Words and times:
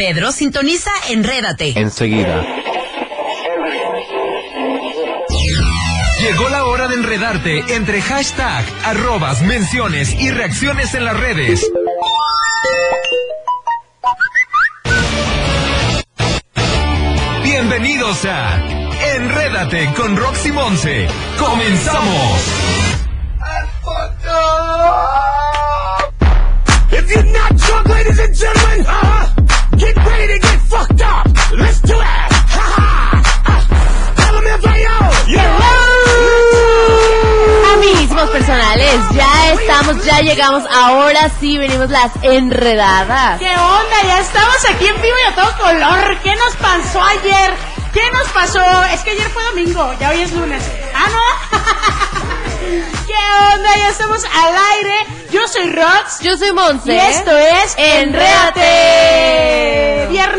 Pedro 0.00 0.30
sintoniza 0.30 0.92
Enrédate. 1.08 1.72
Enseguida. 1.74 2.46
Llegó 6.20 6.48
la 6.50 6.66
hora 6.66 6.86
de 6.86 6.94
enredarte 6.94 7.64
entre 7.74 8.00
hashtag, 8.00 8.64
arrobas, 8.84 9.42
menciones 9.42 10.14
y 10.14 10.30
reacciones 10.30 10.94
en 10.94 11.04
las 11.04 11.18
redes. 11.18 11.68
Bienvenidos 17.42 18.24
a 18.24 18.56
Enrédate 19.16 19.92
con 19.96 20.16
Roxy 20.16 20.52
Monse. 20.52 21.08
¡Comenzamos! 21.40 22.40
If 26.92 27.10
you're 27.10 27.24
not 27.24 27.56
drunk, 27.56 27.88
ladies 27.88 28.18
and 28.20 28.34
gentlemen, 28.36 28.86
uh, 28.86 29.26
get 29.26 29.27
ready 30.18 30.34
to 30.34 30.40
get 30.46 30.60
fucked 30.62 31.00
up. 31.00 31.26
Let's 31.54 31.80
do 31.80 31.94
it. 31.94 32.32
Ha 32.56 32.66
ha. 32.76 32.86
Uh, 34.18 34.38
'em. 34.38 34.44
Yeah. 35.28 35.58
Amiguísimos 37.74 38.28
personales, 38.30 38.96
ya 39.14 39.52
estamos, 39.52 40.04
ya 40.04 40.20
llegamos, 40.20 40.64
ahora 40.72 41.30
sí 41.38 41.58
venimos 41.58 41.90
las 41.90 42.10
enredadas. 42.22 43.38
¿Qué 43.38 43.50
onda? 43.50 44.02
Ya 44.04 44.18
estamos 44.18 44.64
aquí 44.68 44.86
en 44.86 45.00
vivo 45.00 45.16
y 45.24 45.28
a 45.30 45.34
todo 45.36 45.52
color. 45.58 46.16
¿Qué 46.24 46.34
nos 46.34 46.56
pasó 46.56 47.00
ayer? 47.02 47.54
¿Qué 47.92 48.10
nos 48.10 48.26
pasó? 48.28 48.60
Es 48.92 49.00
que 49.02 49.10
ayer 49.10 49.28
fue 49.30 49.44
domingo, 49.44 49.94
ya 50.00 50.10
hoy 50.10 50.22
es 50.22 50.32
lunes. 50.32 50.62
Ah, 50.94 51.06
¿no? 51.14 51.22
¿Qué 53.06 53.14
onda? 53.54 53.76
Ya 53.76 53.88
estamos 53.90 54.24
al 54.24 54.56
aire. 54.74 55.06
Yo 55.30 55.46
soy 55.46 55.70
Rox. 55.70 56.18
Yo 56.20 56.36
soy 56.36 56.50
Monse. 56.52 56.92
Y 56.92 56.98
esto 56.98 57.30
es 57.36 57.74
Enrédate. 57.78 59.77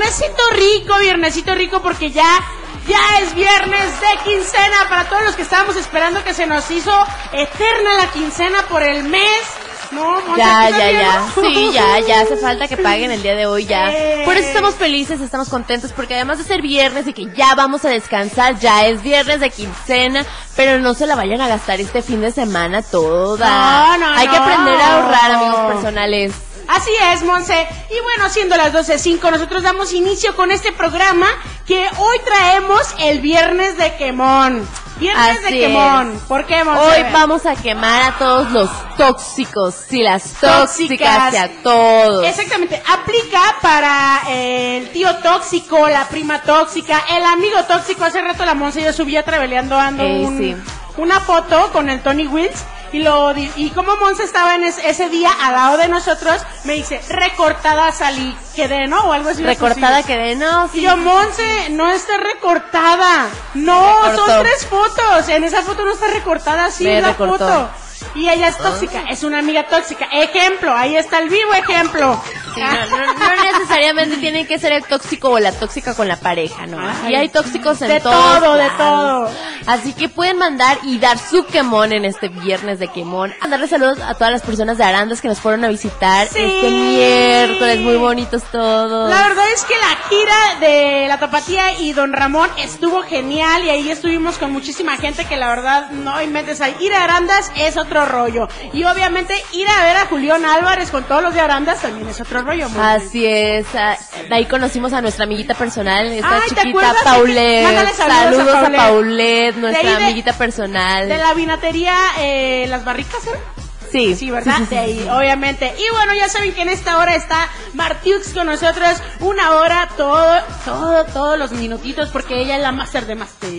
Viernesito 0.09 0.43
rico, 0.53 0.97
viernesito 0.99 1.53
rico 1.53 1.81
porque 1.83 2.09
ya 2.09 2.41
ya 2.87 3.19
es 3.21 3.35
viernes 3.35 4.01
de 4.01 4.23
quincena 4.23 4.89
para 4.89 5.07
todos 5.07 5.21
los 5.21 5.35
que 5.35 5.43
estábamos 5.43 5.75
esperando 5.75 6.23
que 6.23 6.33
se 6.33 6.47
nos 6.47 6.71
hizo 6.71 6.91
eterna 7.31 7.93
la 7.99 8.11
quincena 8.11 8.63
por 8.67 8.81
el 8.81 9.03
mes. 9.03 9.43
No, 9.91 10.35
Ya, 10.35 10.69
¿tú 10.69 10.77
ya, 10.79 10.91
ya. 10.91 11.27
Sí, 11.35 11.71
ya, 11.71 11.99
ya 12.07 12.21
hace 12.21 12.37
falta 12.37 12.67
que 12.67 12.77
paguen 12.77 13.11
el 13.11 13.21
día 13.21 13.35
de 13.35 13.45
hoy 13.45 13.65
ya. 13.65 13.91
Por 14.25 14.35
eso 14.35 14.47
estamos 14.47 14.73
felices, 14.73 15.21
estamos 15.21 15.47
contentos, 15.49 15.93
porque 15.93 16.15
además 16.15 16.39
de 16.39 16.43
ser 16.43 16.63
viernes 16.63 17.05
y 17.05 17.13
que 17.13 17.31
ya 17.35 17.53
vamos 17.53 17.85
a 17.85 17.89
descansar, 17.89 18.57
ya 18.59 18.87
es 18.87 19.03
viernes 19.03 19.39
de 19.41 19.51
quincena, 19.51 20.25
pero 20.55 20.79
no 20.79 20.95
se 20.95 21.05
la 21.05 21.15
vayan 21.15 21.41
a 21.41 21.47
gastar 21.47 21.79
este 21.81 22.01
fin 22.01 22.21
de 22.21 22.31
semana 22.31 22.81
toda. 22.81 23.47
No, 23.47 23.97
no, 23.99 24.13
Hay 24.17 24.27
que 24.27 24.37
aprender 24.37 24.75
a 24.75 24.95
ahorrar, 24.95 25.31
amigos 25.33 25.73
personales. 25.73 26.33
Así 26.69 26.91
es, 27.13 27.23
Monse. 27.23 27.67
Y 27.89 27.99
bueno, 28.03 28.29
siendo 28.29 28.55
las 28.55 28.71
12.05, 28.73 29.31
nosotros 29.31 29.63
damos 29.63 29.91
inicio 29.91 30.35
con 30.35 30.51
este 30.51 30.71
programa 30.71 31.27
que 31.65 31.83
hoy 31.97 32.17
traemos 32.23 32.81
el 32.99 33.19
viernes 33.21 33.75
de 33.77 33.95
quemón. 33.95 34.67
Viernes 34.97 35.41
de 35.43 35.49
quemón. 35.59 36.13
es. 36.15 36.21
¿Por 36.23 36.45
qué, 36.45 36.63
Monse? 36.63 36.81
Hoy 36.83 37.05
vamos 37.11 37.45
a 37.45 37.55
quemar 37.55 38.11
a 38.11 38.17
todos 38.19 38.51
los 38.51 38.69
tóxicos, 38.97 39.73
sí, 39.89 40.03
las 40.03 40.21
tóxicas, 40.33 40.59
Tóxicas. 40.59 41.33
y 41.33 41.37
a 41.37 41.63
todos. 41.63 42.25
Exactamente, 42.27 42.83
aplica 42.87 43.41
para 43.61 44.21
el 44.29 44.89
tío 44.91 45.15
tóxico, 45.17 45.87
la 45.89 46.07
prima 46.07 46.41
tóxica, 46.43 47.01
el 47.09 47.23
amigo 47.25 47.63
tóxico. 47.63 48.03
Hace 48.03 48.21
rato 48.21 48.45
la 48.45 48.53
Monse 48.53 48.81
y 48.81 48.83
yo 48.83 48.93
subía 48.93 49.23
traveleando 49.23 49.75
ando 49.79 50.03
Eh, 50.03 50.19
un- 50.25 50.37
sí. 50.37 50.55
una 50.97 51.19
foto 51.21 51.71
con 51.71 51.89
el 51.89 52.01
Tony 52.01 52.27
Wills 52.27 52.63
y 52.91 52.99
lo 52.99 53.31
y 53.37 53.71
como 53.75 53.95
Monse 53.97 54.23
estaba 54.23 54.55
en 54.55 54.63
es- 54.63 54.79
ese 54.79 55.09
día 55.09 55.31
al 55.41 55.53
lado 55.53 55.77
de 55.77 55.87
nosotros, 55.87 56.41
me 56.63 56.73
dice, 56.73 57.01
recortada 57.09 57.91
salí, 57.91 58.35
quedé, 58.55 58.87
¿no? 58.87 59.01
O 59.05 59.13
algo 59.13 59.29
así. 59.29 59.43
Recortada 59.43 60.01
que 60.03 60.13
quedé, 60.13 60.35
no, 60.35 60.69
Y 60.73 60.81
yo, 60.81 60.97
Monse, 60.97 61.69
no 61.71 61.89
está 61.89 62.17
recortada. 62.17 63.27
No, 63.53 64.15
son 64.15 64.39
tres 64.41 64.65
fotos. 64.65 65.29
En 65.29 65.43
esa 65.43 65.61
foto 65.61 65.83
no 65.85 65.91
está 65.93 66.07
recortada, 66.07 66.71
sí, 66.71 66.83
Me 66.83 67.01
la 67.01 67.09
recortó. 67.09 67.37
foto. 67.37 67.69
Y 68.15 68.27
ella 68.29 68.47
es 68.47 68.57
tóxica, 68.57 69.03
es 69.09 69.23
una 69.23 69.39
amiga 69.39 69.63
tóxica. 69.67 70.05
Ejemplo, 70.11 70.73
ahí 70.75 70.95
está 70.95 71.19
el 71.19 71.29
vivo 71.29 71.53
ejemplo. 71.53 72.21
Sí, 72.55 72.61
no, 72.61 72.97
no- 72.97 73.13
no 73.13 73.43
necesariamente 73.53 74.17
tiene 74.17 74.47
que 74.47 74.57
ser 74.59 74.71
el 74.73 74.83
tóxico 74.83 75.29
o 75.29 75.39
la 75.39 75.51
tóxica 75.51 75.93
con 75.93 76.07
la 76.07 76.15
pareja, 76.17 76.65
¿no? 76.65 76.79
Y 77.07 77.15
hay 77.15 77.29
tóxicos 77.29 77.81
en 77.83 77.89
de 77.89 77.99
todos 77.99 78.39
todo, 78.39 78.55
de 78.55 78.69
todo. 78.71 79.29
Así 79.67 79.93
que 79.93 80.09
pueden 80.09 80.37
mandar 80.37 80.79
y 80.83 80.97
dar 80.97 81.17
su 81.19 81.45
quemón 81.45 81.91
en 81.93 82.05
este 82.05 82.27
viernes 82.29 82.79
de 82.79 82.87
quemón. 82.87 83.33
Mandarle 83.41 83.67
saludos 83.67 83.99
a 84.01 84.15
todas 84.15 84.31
las 84.31 84.41
personas 84.41 84.77
de 84.77 84.83
Arandas 84.83 85.21
que 85.21 85.27
nos 85.27 85.39
fueron 85.39 85.63
a 85.63 85.67
visitar 85.69 86.27
Sí. 86.27 86.39
este 86.39 86.69
miércoles. 86.69 87.79
Muy 87.79 87.95
bonitos 87.97 88.43
todos. 88.51 89.09
La 89.09 89.27
verdad 89.27 89.45
es 89.53 89.63
que 89.65 89.75
la 89.75 90.09
gira 90.09 90.59
de 90.59 91.07
la 91.07 91.19
Tapatía 91.19 91.79
y 91.79 91.93
Don 91.93 92.13
Ramón 92.13 92.49
estuvo 92.57 93.03
genial 93.03 93.63
y 93.63 93.69
ahí 93.69 93.89
estuvimos 93.91 94.37
con 94.37 94.51
muchísima 94.51 94.97
gente 94.97 95.25
que 95.25 95.37
la 95.37 95.49
verdad 95.49 95.91
no 95.91 96.19
inventes 96.21 96.61
ahí. 96.61 96.75
Ir 96.79 96.93
a 96.93 97.03
Arandas 97.03 97.51
es 97.55 97.77
otro 97.77 97.98
rollo. 98.05 98.47
Y 98.73 98.83
obviamente 98.83 99.33
ir 99.53 99.67
a 99.67 99.83
ver 99.85 99.97
a 99.97 100.05
Julián 100.05 100.45
Álvarez 100.45 100.91
con 100.91 101.03
todos 101.03 101.21
los 101.23 101.33
de 101.33 101.41
Arandas 101.41 101.81
también 101.81 102.07
es 102.07 102.19
otro 102.21 102.41
rollo. 102.41 102.67
Así 102.79 103.25
es, 103.25 103.65
ah, 103.75 103.97
ahí 104.31 104.45
conocimos 104.45 104.93
a 104.93 105.01
nuestra 105.01 105.25
amiguita 105.25 105.53
personal, 105.55 106.07
esta 106.07 106.35
Ay, 106.35 106.49
¿te 106.49 106.55
chiquita? 106.61 106.93
Paulette. 107.03 107.65
Saludos 107.65 107.99
a 107.99 108.07
Saludos 108.07 108.55
a 108.55 108.71
Paulette. 108.71 109.55
Nuestra 109.57 109.83
De 109.83 109.89
ahí 109.89 109.95
de- 109.97 110.03
amiguita 110.05 110.33
personal. 110.33 111.07
De 111.09 111.17
la 111.17 111.33
vinatería 111.33 111.95
eh, 112.19 112.65
Las 112.69 112.83
Barricas, 112.85 113.25
¿eh? 113.27 113.58
Sí, 113.91 114.15
Sí, 114.15 114.29
¿verdad? 114.31 114.59
sí, 114.69 115.07
obviamente. 115.09 115.73
Y 115.77 115.91
bueno, 115.93 116.13
ya 116.15 116.29
saben 116.29 116.53
que 116.53 116.61
en 116.61 116.69
esta 116.69 116.97
hora 116.99 117.15
está 117.15 117.49
Martiux 117.73 118.33
con 118.33 118.47
nosotros. 118.47 119.01
Una 119.19 119.53
hora, 119.53 119.89
todo, 119.97 120.39
todo, 120.65 121.05
todos 121.05 121.39
los 121.39 121.51
minutitos, 121.51 122.09
porque 122.09 122.41
ella 122.41 122.55
es 122.57 122.61
la 122.61 122.71
máster 122.71 123.05
de 123.05 123.15
máster. 123.15 123.49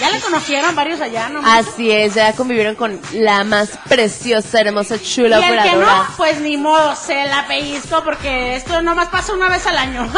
Ya 0.00 0.10
la 0.10 0.20
conocieron 0.20 0.74
varios 0.74 1.00
allá, 1.00 1.28
¿no? 1.28 1.40
Así 1.44 1.90
es, 1.90 2.14
ya 2.14 2.32
convivieron 2.32 2.74
con 2.74 3.00
la 3.12 3.44
más 3.44 3.78
preciosa, 3.88 4.60
hermosa, 4.60 5.00
chula 5.00 5.40
y 5.40 5.44
el 5.44 5.62
que 5.62 5.76
no, 5.76 6.06
pues 6.16 6.40
ni 6.40 6.56
modo, 6.56 6.94
se 6.96 7.26
la 7.26 7.46
pellizco, 7.46 8.02
porque 8.04 8.56
esto 8.56 8.82
nomás 8.82 9.08
pasa 9.08 9.32
una 9.34 9.48
vez 9.48 9.66
al 9.66 9.78
año. 9.78 10.10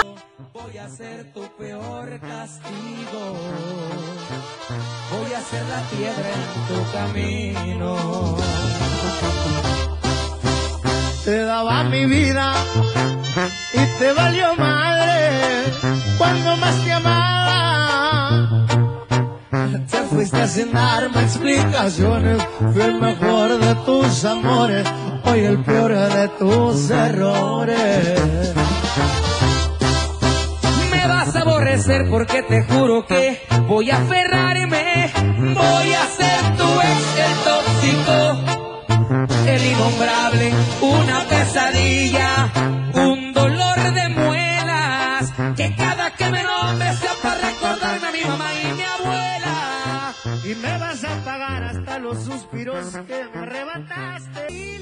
Voy 0.52 0.78
a 0.78 0.88
ser 0.88 1.32
tu 1.32 1.42
peor 1.56 2.20
castigo. 2.20 3.36
Voy 5.10 5.32
a 5.32 5.40
ser 5.40 5.62
la 5.66 5.82
piedra 5.90 6.28
en 6.34 6.66
tu 6.68 6.92
camino. 6.92 8.36
Te 11.28 11.44
daba 11.44 11.84
mi 11.84 12.06
vida 12.06 12.54
y 13.74 13.98
te 13.98 14.12
valió 14.14 14.54
madre 14.56 15.64
cuando 16.16 16.56
más 16.56 16.74
te 16.82 16.90
amaba. 16.90 18.66
Te 19.90 19.98
fuiste 20.08 20.48
sin 20.48 20.72
darme 20.72 21.20
explicaciones. 21.20 22.42
Fui 22.72 22.80
el 22.80 22.98
mejor 22.98 23.58
de 23.58 23.74
tus 23.74 24.24
amores, 24.24 24.86
hoy 25.24 25.40
el 25.40 25.62
peor 25.64 25.92
de 25.92 26.28
tus 26.38 26.88
errores. 26.88 28.54
Me 30.90 31.06
vas 31.08 31.36
a 31.36 31.40
aborrecer 31.42 32.08
porque 32.08 32.42
te 32.42 32.64
juro 32.64 33.04
que 33.06 33.42
voy 33.66 33.90
a 33.90 33.98
aferrarme. 33.98 35.12
Voy 35.36 35.92
a 35.92 36.06
ser 36.06 36.56
tu 36.56 36.80
ex, 36.80 37.18
el 37.18 37.34
tóxico, 37.44 38.57
innombrable, 39.78 40.52
una 40.80 41.24
pesadilla, 41.28 42.52
un 42.94 43.32
dolor 43.32 43.92
de 43.92 44.08
muelas. 44.08 45.32
Que 45.56 45.74
cada 45.74 46.10
que 46.14 46.30
me 46.30 46.42
nombres 46.42 46.98
sea 46.98 47.12
para 47.22 47.40
recordarme 47.40 48.08
a 48.08 48.12
mi 48.12 48.24
mamá 48.24 48.50
y 48.54 48.72
mi 48.72 48.82
abuela. 48.82 50.14
Y 50.44 50.54
me 50.54 50.78
vas 50.78 51.04
a 51.04 51.24
pagar 51.24 51.62
hasta 51.64 51.98
los 51.98 52.24
suspiros 52.24 52.86
que 53.06 53.28
me 53.32 53.40
arrebataste. 53.40 54.78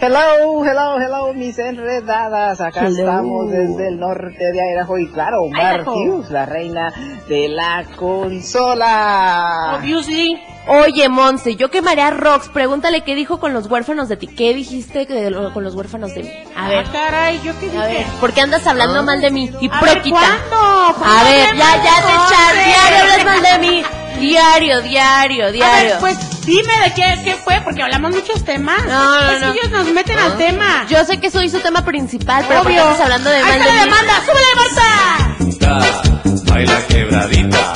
Hello, 0.00 0.64
hello, 0.64 1.00
hello, 1.00 1.34
mis 1.34 1.58
enredadas. 1.58 2.60
Acá 2.60 2.86
Hello. 2.86 2.98
estamos 3.00 3.50
desde 3.50 3.88
el 3.88 3.98
norte 3.98 4.52
de 4.52 4.72
Idaho 4.74 4.96
y 4.98 5.08
claro, 5.10 5.46
Idaho. 5.48 5.96
Martius, 5.96 6.30
la 6.30 6.46
reina 6.46 6.92
de 7.28 7.48
la 7.48 7.84
consola. 7.96 9.74
Obviously. 9.76 10.40
Oye, 10.68 11.08
Monse, 11.08 11.56
yo 11.56 11.70
quemaré 11.70 12.02
a 12.02 12.10
Rox. 12.10 12.48
Pregúntale 12.50 13.00
qué 13.00 13.14
dijo 13.16 13.40
con 13.40 13.52
los 13.54 13.66
huérfanos 13.68 14.08
de 14.08 14.16
ti. 14.18 14.26
¿Qué 14.28 14.54
dijiste 14.54 15.06
que 15.06 15.30
lo- 15.30 15.52
con 15.52 15.64
los 15.64 15.74
huérfanos 15.74 16.14
de 16.14 16.22
mí? 16.24 16.30
A 16.56 16.68
ver, 16.68 16.84
Ah, 16.86 16.92
caray, 16.92 17.40
¿yo 17.42 17.52
qué 17.58 17.66
dije? 17.66 17.78
a 17.78 17.86
ver. 17.86 18.06
¿Por 18.20 18.32
qué 18.34 18.42
andas 18.42 18.66
hablando 18.66 19.02
mal 19.02 19.20
de 19.20 19.30
mí? 19.32 19.48
A 19.48 19.52
ver, 19.52 19.62
Hipróquita. 19.64 20.10
¿cuándo? 20.20 20.98
¿Cuándo 20.98 21.18
A 21.20 21.24
ver, 21.24 21.56
ya, 21.56 21.76
ya 21.82 21.96
de 21.96 22.06
te 22.06 22.12
echas. 22.12 22.54
Monse? 22.54 22.64
Diario 22.66 22.98
hablas 23.02 23.24
mal 23.24 23.42
de 23.42 23.58
mí. 23.66 23.82
Diario, 24.20 24.80
diario, 24.82 25.46
A 25.46 25.50
diario. 25.52 25.90
ver, 25.90 25.98
pues 26.00 26.44
dime 26.46 26.72
de 26.84 26.94
qué, 26.94 27.20
qué 27.24 27.34
fue, 27.44 27.60
porque 27.62 27.82
hablamos 27.82 28.14
muchos 28.14 28.44
temas. 28.44 28.84
No, 28.86 29.20
no, 29.20 29.30
es 29.30 29.40
no. 29.42 29.52
que 29.52 29.58
ellos 29.60 29.70
nos 29.70 29.86
meten 29.92 30.18
al 30.18 30.36
tema. 30.36 30.86
Yo 30.88 31.04
sé 31.04 31.18
que 31.18 31.30
soy 31.30 31.48
su 31.48 31.60
tema 31.60 31.84
principal, 31.84 32.44
pero 32.48 32.62
¿por 32.62 32.72
qué 32.72 32.80
Obvio. 32.80 32.90
estás 32.92 33.04
hablando 33.04 33.30
de 33.30 33.36
Ahí 33.36 33.42
mal 33.42 33.52
está 33.58 33.64
de 33.70 33.76
la 33.76 33.84
demanda, 33.84 34.12
súbele, 34.26 34.54
Marta. 34.56 36.52
Baila 36.52 36.86
quebradita. 36.88 37.72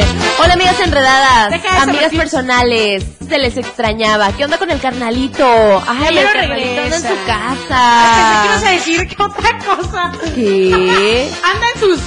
Andamos 0.00 0.24
al 0.24 0.34
100. 0.36 0.40
Hola, 0.44 0.52
amigas 0.54 0.80
enredadas, 0.80 1.50
Deja 1.50 1.82
amigas 1.82 2.12
personales. 2.14 3.04
Se 3.28 3.38
les 3.38 3.56
extrañaba. 3.56 4.32
¿Qué 4.32 4.44
onda 4.44 4.58
con 4.58 4.70
el 4.70 4.80
carnalito? 4.80 5.44
Ay, 5.86 6.18
el 6.18 6.24
carnalito 6.32 6.82
anda 6.82 6.96
en 6.96 7.02
su 7.02 7.08
Pensé 7.08 7.14
que 7.14 7.22
ibas 7.24 7.72
a 7.72 8.60
casa. 8.60 8.70
decir 8.70 9.08
que 9.08 9.22
otra 9.22 9.58
cosa. 9.58 10.12
¿Qué? 10.34 11.30
Anda 11.44 11.66
en 11.74 11.80
sus. 11.80 12.00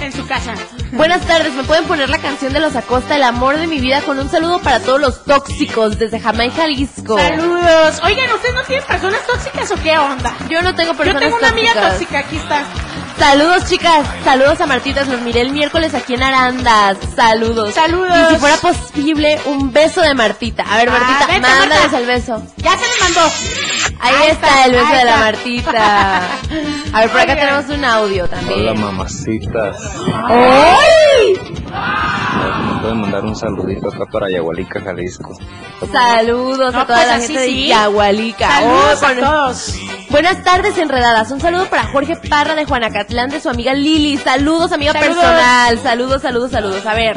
en 0.00 0.12
su 0.12 0.26
casa. 0.26 0.54
Buenas 0.92 1.22
tardes, 1.22 1.52
¿me 1.54 1.64
pueden 1.64 1.84
poner 1.84 2.10
la 2.10 2.18
canción 2.18 2.52
de 2.52 2.60
los 2.60 2.76
Acosta, 2.76 3.16
El 3.16 3.22
amor 3.22 3.56
de 3.56 3.66
mi 3.66 3.80
vida, 3.80 4.02
con 4.02 4.18
un 4.18 4.28
saludo 4.30 4.58
para 4.60 4.80
todos 4.80 5.00
los 5.00 5.24
tóxicos 5.24 5.98
desde 5.98 6.20
Jamaica, 6.20 6.56
Jalisco? 6.62 7.16
Saludos. 7.18 8.00
Oigan, 8.04 8.30
¿ustedes 8.34 8.54
no 8.54 8.62
tienen 8.64 8.84
personas 8.86 9.20
tóxicas 9.26 9.70
o 9.70 9.76
qué 9.82 9.96
onda? 9.96 10.34
Yo 10.50 10.60
no 10.60 10.74
tengo 10.74 10.92
Yo 10.92 10.98
personas 10.98 11.22
tengo 11.22 11.36
una 11.38 11.48
amiga 11.48 11.72
tóxicas. 11.72 11.92
tóxica, 11.98 12.18
aquí 12.18 12.36
está. 12.36 12.64
Saludos, 13.22 13.66
chicas. 13.68 14.04
Saludos 14.24 14.60
a 14.60 14.66
Martitas. 14.66 15.06
Los 15.06 15.20
miré 15.20 15.42
el 15.42 15.52
miércoles 15.52 15.94
aquí 15.94 16.14
en 16.14 16.24
Arandas. 16.24 16.98
Saludos. 17.14 17.72
Saludos. 17.72 18.10
Y 18.30 18.34
si 18.34 18.40
fuera 18.40 18.56
posible, 18.56 19.38
un 19.46 19.72
beso 19.72 20.00
de 20.00 20.12
Martita. 20.12 20.64
A 20.68 20.76
ver, 20.78 20.88
Ah, 20.88 20.92
Martita, 20.98 21.26
vete, 21.28 21.40
mándales 21.40 21.82
Marta. 21.82 21.98
el 21.98 22.06
beso. 22.06 22.42
Ya 22.56 22.72
se 22.72 22.78
le 22.78 23.00
mandó. 23.00 23.20
Ahí, 24.00 24.14
Ahí 24.16 24.30
está, 24.32 24.48
está, 24.48 24.64
el 24.64 24.72
beso 24.72 24.92
de 24.92 25.04
la. 25.04 25.16
Martita. 25.18 26.22
A 26.94 27.00
ver, 27.00 27.10
por 27.10 27.20
acá 27.20 27.34
tenemos 27.36 27.64
un 27.70 27.84
audio 27.84 28.26
también. 28.28 28.60
Hola 28.60 28.74
mamacitas. 28.74 29.76
¡Ay! 30.28 31.38
Pueden 32.82 33.00
mandar 33.00 33.24
un 33.24 33.36
saludito 33.36 33.88
acá 33.88 34.04
para 34.10 34.28
Yagualica, 34.28 34.80
Jalisco. 34.80 35.32
Saludos 35.92 36.74
a 36.74 36.84
toda 36.84 36.96
pues 36.98 37.06
la 37.08 37.18
gente 37.20 37.40
de. 37.40 37.66
Yagualica. 37.68 38.48
Saludos 38.48 38.98
Oh, 39.02 39.06
a 39.06 39.08
con- 39.08 39.20
todos. 39.20 39.74
Buenas 40.10 40.42
tardes, 40.42 40.76
enredadas. 40.78 41.30
Un 41.30 41.40
saludo 41.40 41.66
para 41.70 41.84
Jorge 41.84 42.16
Parra 42.28 42.54
de 42.56 42.64
Juanacatlán, 42.64 43.30
de 43.30 43.40
su 43.40 43.48
amiga 43.48 43.72
Lili. 43.72 44.16
Saludos, 44.18 44.72
amiga 44.72 44.92
Saludos. 44.92 45.14
personal. 45.16 45.78
Saludos, 45.78 46.22
saludos, 46.22 46.50
saludos. 46.50 46.84
A 46.86 46.94
ver, 46.94 47.16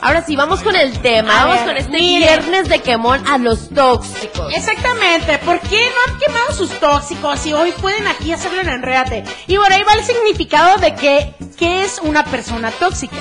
ahora 0.00 0.22
sí, 0.24 0.36
vamos 0.36 0.62
con 0.62 0.76
el 0.76 0.96
tema. 1.00 1.32
A 1.40 1.44
vamos 1.46 1.56
ver, 1.58 1.66
con 1.66 1.76
este 1.76 1.90
mire. 1.98 2.26
viernes 2.28 2.68
de 2.68 2.78
quemón 2.80 3.26
a 3.26 3.36
los 3.38 3.68
tóxicos. 3.70 4.54
Exactamente, 4.54 5.38
¿por 5.38 5.58
qué 5.60 5.80
no 5.80 6.12
han 6.12 6.18
quemado 6.20 6.52
sus 6.54 6.70
tóxicos 6.78 7.44
y 7.46 7.52
hoy 7.52 7.72
pueden 7.72 8.06
aquí 8.06 8.32
hacerlo 8.32 8.60
en 8.60 8.68
Enrédate? 8.68 9.24
Y 9.48 9.56
por 9.56 9.72
ahí 9.72 9.82
va 9.82 9.94
el 9.94 10.04
significado 10.04 10.78
de 10.78 10.94
que, 10.94 11.34
¿qué 11.58 11.82
es 11.82 11.98
una 12.02 12.24
persona 12.24 12.70
tóxica? 12.70 13.16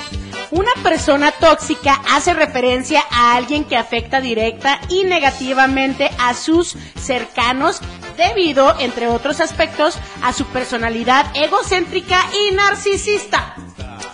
Una 0.51 0.71
persona 0.81 1.31
tóxica 1.31 2.01
hace 2.09 2.33
referencia 2.33 3.03
a 3.11 3.35
alguien 3.35 3.65
que 3.65 3.77
afecta 3.77 4.19
directa 4.19 4.81
y 4.89 5.03
negativamente 5.03 6.09
a 6.17 6.33
sus 6.33 6.75
cercanos 6.99 7.81
debido, 8.17 8.75
entre 8.79 9.07
otros 9.07 9.41
aspectos, 9.41 9.99
a 10.23 10.33
su 10.33 10.45
personalidad 10.45 11.27
egocéntrica 11.35 12.19
y 12.33 12.55
narcisista. 12.55 13.55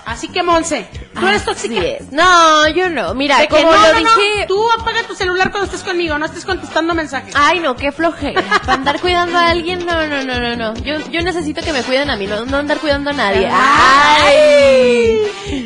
Así 0.05 0.27
que, 0.27 0.43
Monse, 0.43 0.87
¿tú 1.19 1.27
eres 1.27 1.43
tóxica? 1.45 1.81
es. 1.81 2.11
No, 2.11 2.67
yo 2.69 2.89
no. 2.89 3.13
Mira, 3.13 3.39
De 3.39 3.47
que 3.47 3.55
como 3.55 3.71
no, 3.71 3.77
lo 3.77 3.93
no, 3.93 3.93
no, 3.93 3.99
dije. 3.99 4.45
tú 4.47 4.63
apaga 4.79 5.03
tu 5.07 5.15
celular 5.15 5.51
cuando 5.51 5.65
estés 5.65 5.83
conmigo, 5.83 6.17
no 6.17 6.25
estés 6.25 6.45
contestando 6.45 6.93
mensajes. 6.93 7.33
Ay, 7.35 7.59
no, 7.59 7.75
qué 7.75 7.91
flojera. 7.91 8.41
Para 8.61 8.73
andar 8.73 8.99
cuidando 8.99 9.37
a 9.37 9.49
alguien, 9.49 9.85
no, 9.85 10.07
no, 10.07 10.23
no, 10.23 10.39
no, 10.39 10.55
no. 10.55 10.73
Yo, 10.83 10.95
yo 11.11 11.21
necesito 11.23 11.61
que 11.61 11.73
me 11.73 11.81
cuiden 11.83 12.09
a 12.09 12.15
mí, 12.15 12.27
no, 12.27 12.45
no 12.45 12.57
andar 12.57 12.77
cuidando 12.79 13.09
a 13.09 13.13
nadie. 13.13 13.49
Ay. 13.51 15.19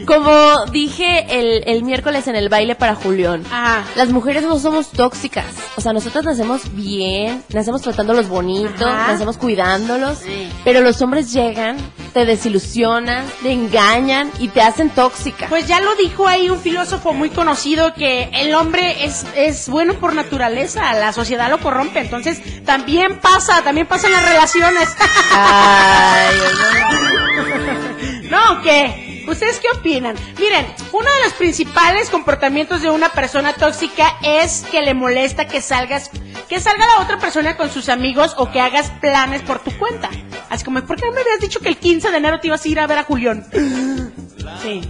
Como 0.06 0.66
dije 0.72 1.26
el, 1.40 1.64
el 1.68 1.84
miércoles 1.84 2.28
en 2.28 2.36
el 2.36 2.50
baile 2.50 2.76
para 2.76 2.96
Julián. 2.96 3.44
Ajá. 3.52 3.84
Las 3.96 4.10
mujeres 4.10 4.44
no 4.44 4.58
somos 4.60 4.90
tóxicas. 4.92 5.46
O 5.78 5.82
sea, 5.82 5.94
nosotros 5.94 6.26
nacemos 6.26 6.74
bien, 6.76 7.44
nacemos 7.54 7.82
tratándolos 7.82 8.28
bonito, 8.28 8.88
Ajá. 8.88 9.12
nacemos 9.14 9.38
cuidándolos. 9.38 10.18
Sí. 10.20 10.50
Pero 10.64 10.82
los 10.82 11.02
hombres 11.02 11.32
llegan, 11.32 11.78
te 12.10 12.26
desilusionan, 12.26 13.26
te 13.42 13.52
engañan 13.52 14.32
y 14.40 14.50
te 14.50 14.62
hacen 14.62 14.90
tóxica. 14.90 15.48
Pues 15.48 15.68
ya 15.68 15.80
lo 15.82 15.96
dijo 15.96 16.28
ahí 16.28 16.50
un 16.50 16.60
filósofo 16.60 17.14
muy 17.14 17.30
conocido 17.30 17.94
que 17.94 18.30
el 18.34 18.54
hombre 18.54 19.06
es, 19.06 19.26
es 19.36 19.70
bueno 19.70 19.96
por 19.96 20.14
naturaleza, 20.14 20.94
la 20.94 21.14
sociedad 21.14 21.50
lo 21.50 21.60
corrompe, 21.60 22.00
entonces 22.00 22.64
también 22.66 23.20
pasa, 23.20 23.62
también 23.64 23.88
pasa 23.88 24.08
en 24.08 24.14
las 24.14 24.26
relaciones. 24.28 24.90
Ay, 25.32 26.36
no, 28.30 28.62
¿qué? 28.62 29.26
¿Ustedes 29.30 29.60
qué 29.60 29.68
opinan? 29.78 30.16
Miren, 30.40 30.66
uno 30.92 31.06
de 31.06 31.24
los 31.24 31.34
principales 31.34 32.10
comportamientos 32.10 32.82
de 32.82 32.90
una 32.90 33.10
persona 33.10 33.54
tóxica 33.54 34.16
es 34.24 34.66
que 34.72 34.82
le 34.82 34.96
molesta 34.96 35.46
que 35.48 35.62
salgas, 35.62 36.10
que 36.48 36.60
salga 36.60 36.86
la 36.88 37.04
otra 37.04 37.20
persona 37.20 37.56
con 37.56 37.70
sus 37.70 37.90
amigos 37.90 38.34
o 38.38 38.52
que 38.52 38.60
hagas 38.60 38.90
planes 39.02 39.44
por 39.44 39.60
tu 39.60 39.72
cuenta. 39.78 40.10
Así 40.50 40.64
como, 40.64 40.82
¿por 40.82 40.96
qué 40.96 41.06
no 41.06 41.12
me 41.12 41.22
habías 41.22 41.40
dicho 41.40 41.60
que 41.60 41.70
el 41.70 41.78
15 41.78 42.10
de 42.12 42.18
enero 42.18 42.40
te 42.40 42.48
ibas 42.48 42.64
a 42.64 42.68
ir 42.68 42.80
a 42.80 42.88
ver 42.88 42.98
a 43.00 43.04
Julián? 43.04 43.46
Sí. 44.64 44.82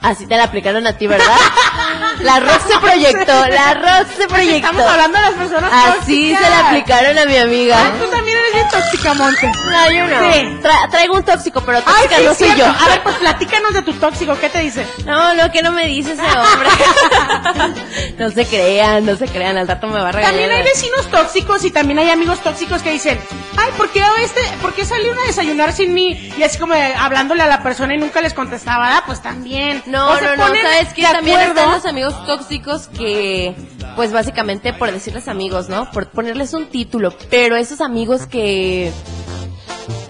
Así 0.00 0.26
te 0.26 0.36
la 0.36 0.44
aplicaron 0.44 0.86
a 0.86 0.98
ti, 0.98 1.06
¿verdad? 1.06 1.36
La 2.20 2.38
Rox 2.38 2.62
se 2.68 2.78
proyectó, 2.78 3.32
la 3.48 3.74
Rox 3.74 4.14
se 4.16 4.26
proyectó. 4.28 4.68
Estamos 4.68 4.82
hablando 4.86 5.18
de 5.18 5.24
las 5.24 5.34
personas 5.34 5.70
Así 5.72 6.30
tóxicas. 6.30 6.44
se 6.44 6.50
la 6.50 6.68
aplicaron 6.68 7.18
a 7.18 7.24
mi 7.24 7.36
amiga. 7.38 7.76
Ay, 7.78 7.92
tú 7.98 8.10
bien 8.10 8.23
tóxica, 8.70 9.14
Monte. 9.14 9.46
No, 9.70 9.90
yo 9.90 10.06
no. 10.06 10.32
Sí. 10.32 10.40
Tra- 10.62 10.90
traigo 10.90 11.14
un 11.16 11.24
tóxico, 11.24 11.60
pero 11.60 11.78
Ay, 11.78 12.08
tóxica 12.08 12.16
sí, 12.16 12.24
no 12.24 12.34
soy 12.34 12.58
yo. 12.58 12.66
A 12.66 12.88
ver, 12.88 13.02
pues 13.02 13.14
platícanos 13.20 13.72
de 13.74 13.82
tu 13.82 13.92
tóxico, 13.94 14.36
¿qué 14.40 14.48
te 14.48 14.60
dice? 14.60 14.86
No, 15.06 15.34
no, 15.34 15.50
que 15.52 15.62
no 15.62 15.72
me 15.72 15.86
dice 15.86 16.12
ese 16.12 16.22
hombre. 16.22 16.68
no 18.18 18.30
se 18.30 18.46
crean, 18.46 19.04
no 19.06 19.16
se 19.16 19.26
crean, 19.26 19.56
al 19.56 19.68
rato 19.68 19.86
me 19.86 20.00
va 20.00 20.08
a 20.08 20.12
regañar. 20.12 20.30
También 20.32 20.50
hay 20.52 20.62
vecinos 20.62 21.06
tóxicos 21.10 21.64
y 21.64 21.70
también 21.70 21.98
hay 21.98 22.10
amigos 22.10 22.40
tóxicos 22.40 22.82
que 22.82 22.90
dicen, 22.92 23.18
ay, 23.56 23.70
¿por 23.76 23.88
qué, 23.90 24.02
este, 24.22 24.40
¿por 24.62 24.72
qué 24.74 24.84
salió 24.84 25.12
a 25.12 25.26
desayunar 25.26 25.72
sin 25.72 25.94
mí? 25.94 26.32
Y 26.36 26.42
así 26.42 26.58
como 26.58 26.74
de, 26.74 26.94
hablándole 26.94 27.42
a 27.42 27.46
la 27.46 27.62
persona 27.62 27.94
y 27.94 27.98
nunca 27.98 28.20
les 28.20 28.34
contestaba, 28.34 28.96
ah, 28.96 29.02
pues 29.06 29.22
también. 29.22 29.82
No, 29.86 30.08
O 30.10 30.20
no, 30.20 30.36
no, 30.36 30.46
sabes 30.46 30.92
que 30.94 31.02
también 31.02 31.38
acuerdo. 31.38 31.60
están 31.60 31.72
los 31.74 31.86
amigos 31.86 32.26
tóxicos 32.26 32.88
que, 32.88 33.54
pues 33.96 34.12
básicamente 34.12 34.72
por 34.72 34.90
decirles 34.90 35.28
amigos, 35.28 35.68
¿no? 35.68 35.90
Por 35.90 36.08
ponerles 36.10 36.52
un 36.54 36.66
título, 36.68 37.14
pero 37.30 37.56
esos 37.56 37.80
amigos 37.80 38.26
que 38.26 38.53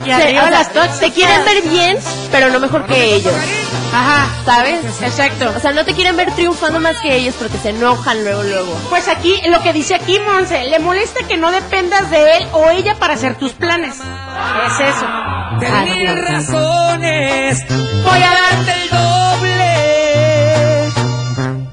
Y 0.07 0.11
arriba 0.11 0.43
o 0.45 0.49
sea, 0.49 0.51
las 0.51 0.73
tóxicas. 0.73 1.01
te 1.01 1.13
quieren 1.13 1.45
ver 1.45 1.63
bien, 1.63 1.99
pero 2.31 2.51
no 2.51 2.61
mejor 2.61 2.87
que 2.87 3.15
ellos, 3.15 3.33
Ajá, 3.93 4.29
¿sabes? 4.45 4.85
exacto. 5.01 5.51
O 5.57 5.61
sea, 5.61 5.73
no 5.73 5.85
te 5.85 5.95
quieren 5.95 6.17
ver 6.17 6.31
triunfando 6.33 6.79
más 6.79 6.97
que 7.01 7.15
ellos 7.17 7.35
porque 7.39 7.57
se 7.59 7.71
enojan 7.71 8.23
luego, 8.23 8.43
luego. 8.43 8.77
Pues 8.91 9.09
aquí, 9.09 9.41
lo 9.47 9.63
que 9.63 9.73
dice 9.73 9.95
aquí, 9.95 10.19
Monse, 10.19 10.65
le 10.65 10.79
molesta 10.79 11.27
que 11.27 11.37
no 11.39 11.51
dependas 11.51 12.11
de 12.11 12.37
él 12.37 12.47
o 12.53 12.69
ella 12.71 12.97
para 12.99 13.15
hacer 13.15 13.37
tus 13.37 13.53
planes. 13.53 13.95
Es 13.97 14.81
eso. 14.81 15.07
Ah, 15.07 15.85
mil 15.85 16.05
no. 16.07 16.15
razones 16.23 17.65
voy 17.69 18.23
a 18.23 18.31
darte 18.31 18.73
el 18.83 18.91
doble. 18.91 19.65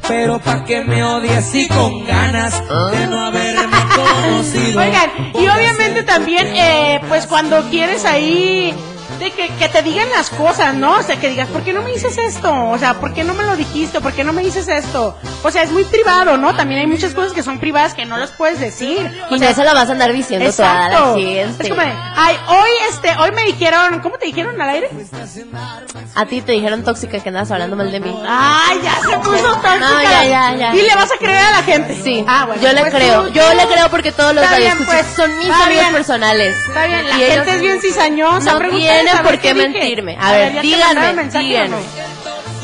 Pero 0.07 0.39
pa' 0.39 0.63
que 0.63 0.83
me 0.83 1.03
odies 1.03 1.55
y 1.55 1.67
con 1.67 2.05
ganas 2.05 2.53
de 2.91 3.07
no 3.07 3.31
conocido. 3.31 3.40
Oigan, 4.75 5.11
y 5.35 5.47
obviamente 5.47 6.03
también, 6.03 6.47
eh, 6.55 7.01
pues 7.07 7.27
cuando 7.27 7.61
quieres 7.69 8.05
ahí, 8.05 8.73
de 9.21 9.31
que, 9.31 9.47
que 9.49 9.69
te 9.69 9.81
digan 9.83 10.09
las 10.09 10.29
cosas, 10.31 10.73
¿no? 10.73 10.95
O 10.97 11.03
sea, 11.03 11.15
que 11.17 11.29
digas, 11.29 11.47
¿por 11.49 11.61
qué 11.63 11.71
no 11.73 11.81
me 11.83 11.91
dices 11.91 12.17
esto? 12.17 12.51
O 12.69 12.77
sea, 12.77 12.95
¿por 12.95 13.13
qué 13.13 13.23
no 13.23 13.33
me 13.35 13.43
lo 13.43 13.55
dijiste? 13.55 14.01
¿Por 14.01 14.13
qué 14.13 14.23
no 14.23 14.33
me 14.33 14.41
dices 14.41 14.67
esto? 14.67 15.15
O 15.43 15.51
sea, 15.51 15.61
es 15.63 15.71
muy 15.71 15.83
privado, 15.85 16.37
¿no? 16.37 16.55
También 16.55 16.81
hay 16.81 16.87
muchas 16.87 17.13
cosas 17.13 17.31
que 17.31 17.43
son 17.43 17.59
privadas 17.59 17.93
que 17.93 18.05
no 18.05 18.17
las 18.17 18.31
puedes 18.31 18.59
decir. 18.59 18.99
O 19.29 19.35
Y 19.35 19.39
sea, 19.39 19.49
no 19.51 19.55
se 19.55 19.63
lo 19.63 19.73
vas 19.73 19.87
a 19.89 19.91
andar 19.91 20.11
diciendo 20.11 20.49
a 20.49 20.51
toda 20.51 20.73
la 20.73 20.85
Exacto. 20.87 21.15
gente. 21.15 21.63
Es 21.63 21.69
como 21.69 21.81
de, 21.81 21.93
ay, 22.15 22.35
hoy 22.49 22.69
este, 22.89 23.15
hoy 23.19 23.31
me 23.31 23.43
dijeron, 23.43 23.99
¿cómo 24.01 24.17
te 24.17 24.25
dijeron 24.25 24.59
al 24.59 24.69
aire? 24.69 24.89
A 26.15 26.25
ti 26.25 26.41
te 26.41 26.51
dijeron 26.53 26.83
tóxica 26.83 27.19
que 27.19 27.29
andabas 27.29 27.51
hablando 27.51 27.75
mal 27.75 27.91
de 27.91 27.99
mí. 27.99 28.15
Ay, 28.27 28.79
ya 28.83 28.95
se 28.95 29.17
puso 29.19 29.31
tóxica. 29.53 29.77
No, 29.79 30.01
ya, 30.01 30.23
ya, 30.25 30.55
ya. 30.55 30.75
Y 30.75 30.81
le 30.81 30.95
vas 30.95 31.11
a 31.11 31.17
creer 31.17 31.37
a 31.39 31.51
la 31.51 31.63
gente. 31.63 32.01
Sí, 32.03 32.25
Ah, 32.27 32.45
bueno, 32.47 32.61
yo 32.61 32.73
le 32.73 32.81
pues 32.81 32.93
creo. 32.95 33.23
tú- 33.23 33.29
Yo 33.33 33.53
le 33.53 33.65
creo 33.67 33.89
porque 33.89 34.11
todos 34.11 34.33
los 34.35 34.43
radioescuchas 34.49 34.85
pues, 34.87 35.05
son 35.15 35.37
mis 35.37 35.49
amigos 35.49 35.67
bien. 35.69 35.93
personales. 35.93 36.55
Está 36.67 36.85
bien, 36.85 37.07
la 37.07 37.15
Y 37.15 37.19
gente 37.19 37.33
ellos 37.33 37.47
es 37.47 37.61
bien 37.61 37.81
cizañosa. 37.81 38.51
No 38.53 38.59
tienen 39.11 39.17
a 39.17 39.21
ver 39.21 39.31
por 39.31 39.41
qué 39.41 39.53
mentirme. 39.53 40.17
A 40.19 40.31
ver, 40.31 40.53
¿ya 40.53 40.61
te 40.61 40.67
díganme, 40.67 41.67
no? 41.69 41.77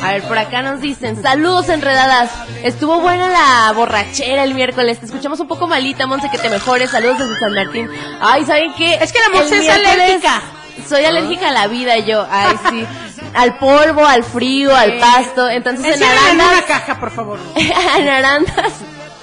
A 0.04 0.12
ver, 0.12 0.24
por 0.24 0.38
acá 0.38 0.62
nos 0.62 0.80
dicen, 0.80 1.22
saludos 1.22 1.70
enredadas. 1.70 2.30
Estuvo 2.63 3.00
buena 3.00 3.30
la 3.30 3.72
borrachera 3.74 4.44
el 4.44 4.54
miércoles. 4.54 5.00
Te 5.00 5.08
escuchamos 5.08 5.39
un 5.39 5.48
poco 5.48 5.68
malita, 5.68 6.06
Monse, 6.06 6.30
que 6.30 6.38
te 6.38 6.50
mejores. 6.50 6.92
Saludos 6.92 7.20
desde 7.20 7.39
San 7.39 7.54
Martín. 7.54 7.89
Ay, 8.22 8.46
¿saben 8.46 8.74
qué? 8.74 8.96
Es 8.96 9.12
que 9.12 9.20
la 9.20 9.30
Monse 9.30 9.58
es 9.58 9.70
alérgica. 9.70 10.42
Soy 10.88 11.04
alérgica 11.04 11.50
a 11.50 11.51
la 11.51 11.68
vida 11.68 11.98
yo. 11.98 12.25
Ay, 12.30 12.56
sí. 12.70 12.86
Al 13.34 13.58
polvo, 13.58 14.06
al 14.06 14.24
frío, 14.24 14.74
al 14.74 15.00
pasto. 15.00 15.50
Entonces 15.50 15.98
en 15.98 16.04
Arandas... 16.04 16.48
una 16.48 16.62
caja, 16.66 17.00
por 17.00 17.12
favor. 17.12 17.38
en 17.56 18.08
Arandas. 18.08 18.74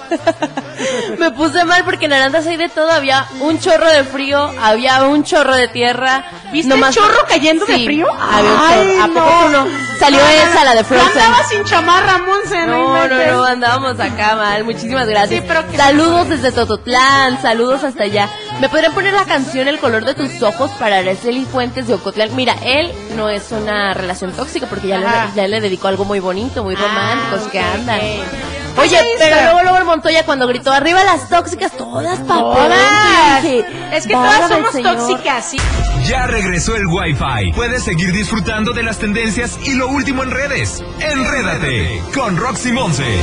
Me 1.19 1.31
puse 1.31 1.63
mal 1.65 1.83
porque 1.85 2.05
en 2.05 2.13
Arandas 2.13 2.45
hay 2.47 2.57
de 2.57 2.69
todo. 2.69 2.91
Había 2.91 3.25
un 3.41 3.59
chorro 3.59 3.89
de 3.89 4.03
frío, 4.03 4.51
había 4.61 5.03
un 5.03 5.23
chorro 5.23 5.55
de 5.55 5.67
tierra. 5.67 6.25
¿Viste 6.51 6.73
el 6.73 6.89
chorro 6.91 7.25
cayendo 7.27 7.65
de 7.65 7.83
frío? 7.85 8.07
Había 8.11 8.51
un 8.51 8.59
Ay. 8.61 8.99
¿A 9.01 9.07
poco 9.07 9.49
no. 9.51 9.67
Salió 9.99 10.19
No, 10.19 10.27
esa, 10.27 10.63
la 10.65 10.75
de 10.75 10.83
Frozen. 10.83 11.21
andaba 11.21 11.43
sin 11.47 11.63
chamarra, 11.63 12.17
Monse. 12.19 12.65
No, 12.67 13.07
no, 13.07 13.25
no, 13.31 13.43
andábamos 13.45 13.99
acá 13.99 14.35
mal. 14.35 14.63
Muchísimas 14.65 15.07
gracias. 15.07 15.41
Sí, 15.41 15.45
pero 15.47 15.65
que- 15.71 15.77
Saludos 15.77 16.29
desde 16.29 16.51
Tototlán, 16.51 17.41
saludos 17.41 17.83
hasta 17.83 18.03
allá. 18.03 18.29
¿Me 18.59 18.69
podrían 18.69 18.93
poner 18.93 19.13
la 19.13 19.25
canción 19.25 19.67
El 19.67 19.79
color 19.79 20.05
de 20.05 20.13
tus 20.13 20.41
ojos 20.41 20.71
para 20.79 20.97
Araceli 20.99 21.45
Fuentes 21.45 21.87
de 21.87 21.93
Ocotlán? 21.93 22.35
Mira, 22.35 22.55
él 22.63 22.91
no 23.15 23.29
es 23.29 23.51
una 23.51 23.93
relación 23.93 24.31
tóxica 24.33 24.67
porque 24.67 24.87
ya, 24.87 24.97
le, 24.99 25.07
ya 25.35 25.47
le 25.47 25.61
dedicó 25.61 25.87
algo 25.87 26.05
muy 26.05 26.19
bonito, 26.19 26.63
muy 26.63 26.75
románticos 26.75 27.41
Ah, 27.47 27.49
que 27.51 27.59
andan. 27.59 27.99
Oye, 28.77 28.99
pero 29.17 29.41
luego, 29.41 29.61
luego 29.63 29.77
el 29.77 29.85
Montoya 29.85 30.25
cuando 30.25 30.47
gritó 30.47 30.71
arriba 30.71 31.03
las 31.03 31.29
tóxicas, 31.29 31.71
todas 31.77 32.19
dije, 33.41 33.65
Es 33.91 34.07
que 34.07 34.13
todas 34.13 34.49
somos 34.49 34.71
tóxicas, 34.71 35.45
sí. 35.51 35.57
Ya 36.05 36.27
regresó 36.27 36.75
el 36.75 36.87
Wi-Fi. 36.87 37.53
Puedes 37.55 37.83
seguir 37.83 38.11
disfrutando 38.11 38.73
de 38.73 38.83
las 38.83 38.99
tendencias 38.99 39.57
y 39.63 39.75
lo 39.75 39.87
último 39.87 40.23
en 40.23 40.31
redes. 40.31 40.83
Enrédate 40.99 42.01
con 42.13 42.37
Roxy 42.37 42.71
Monse. 42.71 43.19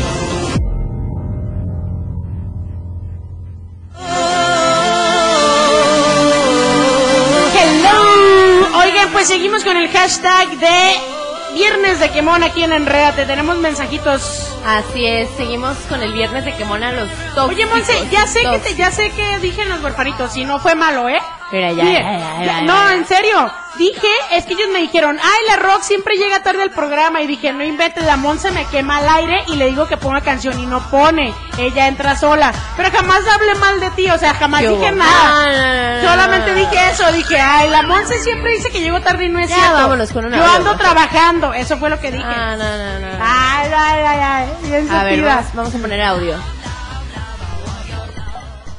Hello. 7.54 8.78
Oigan, 8.82 9.12
pues 9.12 9.28
seguimos 9.28 9.62
con 9.64 9.76
el 9.76 9.88
hashtag 9.90 10.58
de 10.58 11.11
Viernes 11.54 12.00
de 12.00 12.10
Quemón 12.10 12.42
aquí 12.42 12.62
en 12.64 12.72
Enredate. 12.72 13.26
Tenemos 13.26 13.58
mensajitos. 13.58 14.48
Así 14.64 15.06
es, 15.06 15.28
seguimos 15.36 15.76
con 15.88 16.02
el 16.02 16.12
viernes 16.12 16.44
de 16.44 16.54
Quemona 16.54 16.92
los 16.92 17.08
tóxicos. 17.34 17.48
Oye, 17.48 17.66
Monse, 17.66 18.08
ya 18.10 18.26
sé 18.26 18.42
que 18.42 18.58
te, 18.58 18.74
ya 18.74 18.90
sé 18.90 19.10
que 19.10 19.38
dije 19.40 19.62
en 19.62 19.68
los 19.68 19.82
huerfanitos 19.82 20.36
y 20.36 20.44
no 20.44 20.58
fue 20.58 20.74
malo, 20.74 21.08
¿eh? 21.08 21.20
Mira, 21.50 21.72
ya, 21.72 21.84
ya, 21.84 22.44
ya, 22.44 22.60
no, 22.62 22.90
en 22.90 23.04
serio. 23.06 23.52
Dije, 23.78 24.08
es 24.32 24.44
que 24.44 24.52
ellos 24.52 24.68
me 24.72 24.80
dijeron, 24.80 25.18
ay, 25.22 25.38
la 25.48 25.56
Rock 25.56 25.82
siempre 25.82 26.16
llega 26.16 26.42
tarde 26.42 26.62
al 26.62 26.70
programa. 26.70 27.22
Y 27.22 27.26
dije, 27.26 27.52
no 27.52 27.64
inventes, 27.64 28.04
la 28.04 28.16
Monse 28.16 28.50
me 28.50 28.64
quema 28.66 28.98
al 28.98 29.08
aire 29.08 29.44
y 29.48 29.56
le 29.56 29.66
digo 29.66 29.86
que 29.88 29.96
ponga 29.96 30.20
canción 30.20 30.58
y 30.60 30.66
no 30.66 30.80
pone. 30.90 31.34
Ella 31.58 31.88
entra 31.88 32.16
sola. 32.16 32.52
Pero 32.76 32.90
jamás 32.90 33.20
hablé 33.26 33.54
mal 33.56 33.80
de 33.80 33.90
ti, 33.90 34.10
o 34.10 34.18
sea, 34.18 34.34
jamás 34.34 34.60
¿Qué 34.60 34.68
dije 34.68 34.92
nada. 34.92 35.46
No, 35.46 35.52
no, 35.52 35.74
no, 35.74 36.02
no, 36.02 36.08
Solamente 36.10 36.54
dije 36.54 36.90
eso, 36.90 37.10
dije, 37.12 37.38
ay, 37.40 37.70
la 37.70 37.82
Monse 37.82 38.18
siempre 38.18 38.52
dice 38.52 38.70
que 38.70 38.80
llego 38.80 39.00
tarde 39.00 39.24
y 39.24 39.28
no 39.30 39.38
es 39.38 39.48
Ya, 39.48 39.56
cierto. 39.56 39.74
vámonos 39.74 40.12
con 40.12 40.24
una 40.26 40.36
Yo 40.36 40.44
ando 40.46 40.76
trabajando, 40.76 41.54
eso 41.54 41.78
fue 41.78 41.88
lo 41.90 41.98
que 41.98 42.10
dije. 42.12 42.24
Ah, 42.26 42.54
no, 42.56 42.76
no, 42.76 42.98
no. 42.98 43.06
Ay, 43.24 43.70
ay, 43.74 44.00
ay, 44.06 44.20
ay, 44.20 44.48
bien 44.70 44.90
A 44.90 45.04
ver, 45.04 45.22
vamos 45.54 45.74
a 45.74 45.78
poner 45.78 46.02
audio. 46.02 46.36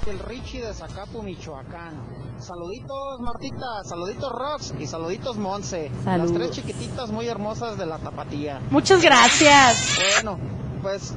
El 0.05 0.19
Richie 0.19 0.61
de 0.61 0.73
Zacapu, 0.73 1.21
Michoacán. 1.21 1.93
Saluditos 2.37 3.21
Martita, 3.21 3.83
saluditos 3.85 4.31
Rox 4.31 4.73
y 4.77 4.85
saluditos 4.85 5.37
Monse. 5.37 5.91
Las 6.05 6.33
tres 6.33 6.51
chiquititas 6.51 7.09
muy 7.09 7.27
hermosas 7.27 7.77
de 7.77 7.85
la 7.85 7.99
tapatía. 7.99 8.59
Muchas 8.69 9.01
gracias. 9.01 9.97
Bueno, 10.15 10.37
pues 10.81 11.13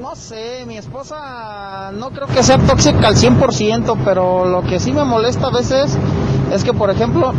no 0.00 0.14
sé, 0.14 0.64
mi 0.66 0.78
esposa 0.78 1.90
no 1.92 2.10
creo 2.10 2.28
que 2.28 2.44
sea 2.44 2.58
tóxica 2.58 3.08
al 3.08 3.16
100%, 3.16 3.98
pero 4.04 4.44
lo 4.44 4.62
que 4.62 4.78
sí 4.78 4.92
me 4.92 5.04
molesta 5.04 5.48
a 5.48 5.50
veces 5.50 5.98
es 6.52 6.62
que, 6.62 6.72
por 6.72 6.90
ejemplo, 6.90 7.32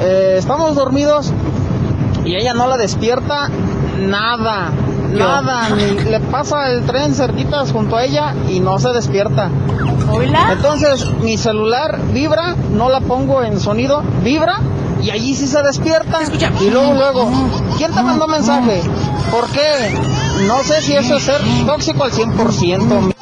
eh, 0.00 0.34
estamos 0.38 0.74
dormidos 0.74 1.32
y 2.24 2.34
ella 2.34 2.52
no 2.52 2.66
la 2.66 2.76
despierta 2.76 3.48
nada, 4.00 4.72
nada, 5.12 5.70
ni 5.70 6.00
le 6.00 6.18
pasa 6.18 6.70
el 6.70 6.84
tren 6.84 7.14
cerquitas 7.14 7.70
junto 7.70 7.96
a 7.96 8.04
ella 8.04 8.34
y 8.48 8.58
no 8.58 8.78
se 8.80 8.88
despierta. 8.88 9.50
Entonces, 10.52 11.04
mi 11.20 11.36
celular 11.36 11.98
vibra, 12.12 12.54
no 12.70 12.88
la 12.88 13.00
pongo 13.00 13.42
en 13.42 13.60
sonido, 13.60 14.02
vibra 14.22 14.60
y 15.02 15.10
allí 15.10 15.34
sí 15.34 15.46
se 15.46 15.62
despierta. 15.62 16.20
escucha. 16.22 16.50
Y 16.60 16.70
luego, 16.70 16.94
luego, 16.94 17.30
¿quién 17.76 17.92
te 17.94 18.02
mandó 18.02 18.26
mensaje? 18.26 18.82
¿Por 19.30 19.46
qué? 19.50 19.98
No 20.46 20.62
sé 20.62 20.80
si 20.82 20.94
eso 20.96 21.16
es 21.16 21.24
ser 21.24 21.40
tóxico 21.66 22.04
al 22.04 22.12
100%. 22.12 23.14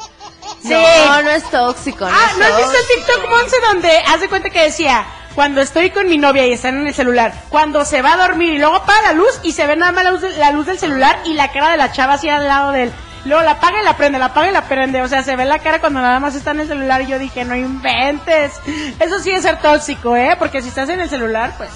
Sí. 0.63 0.73
No, 0.73 1.21
no 1.21 1.29
es 1.29 1.43
tóxico. 1.51 2.05
No 2.05 2.11
Ah, 2.11 2.27
es 2.31 2.37
¿no 2.37 2.45
has 2.45 2.57
visto 2.57 2.71
el. 2.77 2.95
TikTok, 3.05 3.29
Monse, 3.29 3.55
donde 3.71 3.89
haz 4.07 4.21
de 4.21 4.29
cuenta 4.29 4.49
que 4.49 4.61
decía, 4.63 5.05
cuando 5.35 5.61
estoy 5.61 5.91
con 5.91 6.07
mi 6.07 6.17
novia 6.17 6.47
y 6.47 6.53
están 6.53 6.77
en 6.77 6.87
el 6.87 6.93
celular, 6.93 7.33
cuando 7.49 7.85
se 7.85 8.01
va 8.01 8.13
a 8.13 8.17
dormir 8.27 8.53
y 8.53 8.57
luego 8.57 8.75
apaga 8.75 9.01
la 9.03 9.13
luz 9.13 9.39
y 9.43 9.51
se 9.51 9.67
ve 9.67 9.75
nada 9.75 9.91
más 9.91 10.03
la 10.05 10.11
luz, 10.11 10.21
de- 10.21 10.37
la 10.37 10.51
luz 10.51 10.65
del 10.65 10.79
celular 10.79 11.19
y 11.25 11.33
la 11.33 11.51
cara 11.51 11.69
de 11.71 11.77
la 11.77 11.91
chava 11.91 12.13
así 12.13 12.29
al 12.29 12.47
lado 12.47 12.71
de 12.71 12.83
él. 12.83 12.91
Luego 13.25 13.41
la 13.43 13.51
apaga 13.51 13.81
y 13.81 13.83
la 13.83 13.97
prende, 13.97 14.19
la 14.19 14.25
apaga 14.25 14.49
y 14.49 14.53
la 14.53 14.61
prende. 14.67 15.01
O 15.01 15.07
sea, 15.07 15.23
se 15.23 15.35
ve 15.35 15.45
la 15.45 15.59
cara 15.59 15.79
cuando 15.79 15.99
nada 16.01 16.19
más 16.19 16.35
está 16.35 16.51
en 16.51 16.61
el 16.61 16.67
celular 16.67 17.01
y 17.01 17.07
yo 17.07 17.19
dije, 17.19 17.43
no 17.43 17.55
inventes. 17.55 18.53
Eso 18.99 19.19
sí 19.19 19.31
es 19.31 19.41
ser 19.43 19.57
tóxico, 19.59 20.15
¿eh? 20.15 20.35
Porque 20.39 20.61
si 20.61 20.69
estás 20.69 20.89
en 20.89 20.99
el 20.99 21.09
celular, 21.09 21.53
pues, 21.57 21.69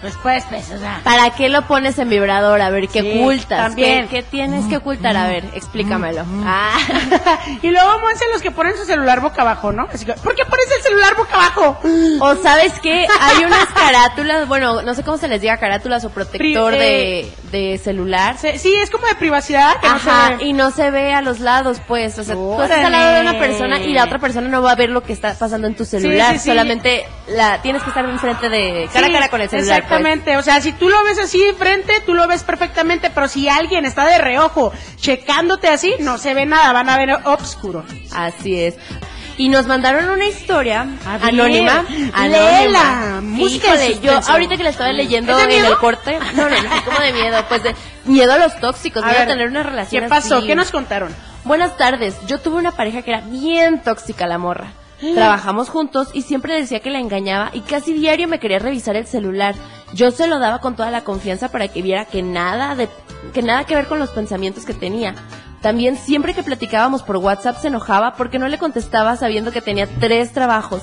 pues, 0.00 0.14
pues, 0.22 0.44
pues, 0.48 0.70
o 0.70 0.78
sea. 0.78 1.00
¿Para 1.02 1.30
qué 1.30 1.48
lo 1.48 1.62
pones 1.66 1.98
en 1.98 2.08
vibrador? 2.08 2.60
A 2.62 2.70
ver, 2.70 2.86
¿qué 2.88 3.02
Sí, 3.02 3.18
ocultas? 3.20 3.48
también. 3.48 4.06
¿Qué, 4.08 4.18
qué 4.18 4.22
tienes 4.22 4.64
que 4.66 4.76
ocultar? 4.76 5.16
A 5.16 5.26
ver, 5.26 5.44
explícamelo. 5.54 6.24
Ah. 6.44 6.78
y 7.62 7.68
luego 7.70 7.98
Monse 7.98 8.24
los 8.32 8.40
que 8.40 8.50
ponen 8.52 8.76
su 8.76 8.84
celular 8.84 9.20
boca 9.20 9.42
abajo, 9.42 9.72
¿no? 9.72 9.88
Así 9.92 10.04
que, 10.06 10.12
¿por 10.14 10.34
qué 10.36 10.44
pones 10.44 10.66
el 10.76 10.82
celular 10.84 11.16
boca 11.16 11.34
abajo? 11.34 11.80
O 12.20 12.34
sabes 12.36 12.72
qué, 12.80 13.06
hay 13.20 13.44
unas 13.44 13.66
carátulas, 13.66 14.46
bueno, 14.48 14.82
no 14.82 14.94
sé 14.94 15.02
cómo 15.02 15.18
se 15.18 15.28
les 15.28 15.40
diga 15.40 15.56
carátulas 15.58 16.04
o 16.04 16.10
protector 16.10 16.70
Pri- 16.72 16.78
de, 16.78 17.20
eh, 17.20 17.32
de 17.47 17.47
celular. 17.82 18.36
Se- 18.38 18.58
Sí, 18.58 18.74
es 18.82 18.90
como 18.90 19.06
de 19.06 19.14
privacidad. 19.14 19.80
Que 19.80 19.88
no 19.88 19.98
se 19.98 20.10
Ajá, 20.10 20.36
ve. 20.36 20.44
y 20.44 20.52
no 20.52 20.70
se 20.70 20.90
ve 20.90 21.12
a 21.14 21.22
los 21.22 21.40
lados, 21.40 21.80
pues. 21.86 22.18
O 22.18 22.24
sea, 22.24 22.34
tú 22.34 22.52
estás 22.62 22.84
al 22.84 22.92
lado 22.92 23.14
de 23.14 23.20
una 23.22 23.38
persona 23.38 23.78
y 23.80 23.92
la 23.92 24.04
otra 24.04 24.18
persona 24.18 24.48
no 24.48 24.62
va 24.62 24.72
a 24.72 24.74
ver 24.76 24.90
lo 24.90 25.02
que 25.02 25.12
está 25.12 25.34
pasando 25.34 25.66
en 25.66 25.74
tu 25.76 25.84
celular. 25.84 26.34
sí, 26.34 26.38
sí. 26.40 26.48
Solamente 26.50 27.04
la 27.28 27.60
tienes 27.62 27.82
que 27.82 27.88
estar 27.90 28.04
enfrente 28.04 28.48
de 28.48 28.88
cara 28.92 29.06
Sí, 29.06 29.12
a 29.12 29.18
cara 29.18 29.28
con 29.30 29.40
el 29.40 29.48
celular. 29.48 29.66
pues. 29.80 29.84
Exactamente, 29.84 30.36
o 30.36 30.42
sea, 30.42 30.60
si 30.60 30.72
tú 30.72 30.88
lo 30.88 31.02
ves 31.04 31.18
así 31.18 31.42
enfrente, 31.44 31.92
tú 32.06 32.14
lo 32.14 32.26
ves 32.26 32.42
perfectamente, 32.44 33.10
pero 33.14 33.28
si 33.28 33.48
alguien 33.48 33.84
está 33.84 34.06
de 34.06 34.18
reojo 34.18 34.72
checándote 34.96 35.68
así, 35.68 35.94
no 36.00 36.18
se 36.18 36.34
ve 36.34 36.46
nada, 36.46 36.72
van 36.72 36.88
a 36.88 36.96
ver 36.98 37.10
obscuro. 37.24 37.84
Así 38.14 38.60
es. 38.62 38.76
Y 39.38 39.48
nos 39.48 39.66
mandaron 39.66 40.10
una 40.10 40.26
historia 40.26 40.82
A 41.06 41.18
ver, 41.18 41.28
anónima. 41.28 41.84
léela, 42.28 43.22
Híjole, 43.38 43.98
yo 44.00 44.20
ahorita 44.28 44.56
que 44.56 44.64
la 44.64 44.70
estaba 44.70 44.92
leyendo 44.92 45.38
¿Es 45.38 45.46
de 45.48 45.58
en 45.58 45.64
el 45.64 45.76
corte. 45.76 46.18
No, 46.34 46.48
no, 46.48 46.62
no, 46.62 46.84
como 46.84 46.98
de 46.98 47.12
miedo. 47.12 47.44
Pues 47.48 47.62
de 47.62 47.74
miedo 48.04 48.32
a 48.32 48.38
los 48.38 48.58
tóxicos, 48.60 49.02
A 49.02 49.06
miedo 49.06 49.18
a 49.18 49.24
ver, 49.24 49.28
tener 49.28 49.48
una 49.48 49.62
relación 49.62 50.02
¿Qué 50.04 50.08
pasó? 50.08 50.38
así. 50.38 50.46
¿Qué 50.48 50.54
nos 50.54 50.70
contaron? 50.70 51.14
Buenas 51.44 51.76
tardes. 51.76 52.16
Yo 52.26 52.38
tuve 52.40 52.56
una 52.56 52.72
pareja 52.72 53.02
que 53.02 53.12
era 53.12 53.20
bien 53.20 53.80
tóxica, 53.82 54.26
la 54.26 54.38
morra. 54.38 54.72
Trabajamos 55.14 55.70
juntos 55.70 56.08
y 56.12 56.22
siempre 56.22 56.54
decía 56.54 56.80
que 56.80 56.90
la 56.90 56.98
engañaba 56.98 57.50
y 57.52 57.60
casi 57.60 57.92
diario 57.92 58.26
me 58.26 58.40
quería 58.40 58.58
revisar 58.58 58.96
el 58.96 59.06
celular. 59.06 59.54
Yo 59.94 60.10
se 60.10 60.26
lo 60.26 60.38
daba 60.40 60.58
con 60.60 60.74
toda 60.74 60.90
la 60.90 61.04
confianza 61.04 61.50
para 61.50 61.68
que 61.68 61.80
viera 61.80 62.04
que 62.04 62.22
nada 62.22 62.74
de 62.74 62.88
que 63.32 63.42
nada 63.42 63.64
que 63.64 63.74
ver 63.74 63.86
con 63.86 63.98
los 64.00 64.10
pensamientos 64.10 64.64
que 64.64 64.74
tenía. 64.74 65.14
También 65.62 65.96
siempre 65.96 66.34
que 66.34 66.42
platicábamos 66.42 67.02
por 67.02 67.16
WhatsApp 67.16 67.60
se 67.60 67.68
enojaba 67.68 68.14
porque 68.14 68.38
no 68.38 68.48
le 68.48 68.58
contestaba 68.58 69.16
sabiendo 69.16 69.50
que 69.50 69.60
tenía 69.60 69.88
tres 69.98 70.32
trabajos. 70.32 70.82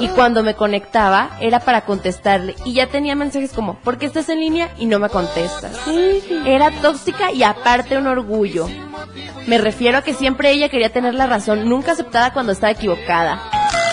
Y 0.00 0.08
cuando 0.08 0.42
me 0.42 0.54
conectaba 0.54 1.30
era 1.40 1.60
para 1.60 1.82
contestarle. 1.82 2.56
Y 2.64 2.74
ya 2.74 2.88
tenía 2.88 3.14
mensajes 3.14 3.52
como, 3.52 3.74
¿por 3.74 3.98
qué 3.98 4.06
estás 4.06 4.28
en 4.28 4.40
línea 4.40 4.70
y 4.78 4.86
no 4.86 4.98
me 4.98 5.08
contestas? 5.08 5.76
Era 6.44 6.70
tóxica 6.82 7.30
y 7.32 7.42
aparte 7.42 7.96
un 7.96 8.06
orgullo. 8.06 8.68
Me 9.46 9.58
refiero 9.58 9.98
a 9.98 10.02
que 10.02 10.14
siempre 10.14 10.50
ella 10.50 10.68
quería 10.68 10.90
tener 10.90 11.14
la 11.14 11.26
razón, 11.26 11.68
nunca 11.68 11.92
aceptada 11.92 12.32
cuando 12.32 12.52
estaba 12.52 12.72
equivocada. 12.72 13.40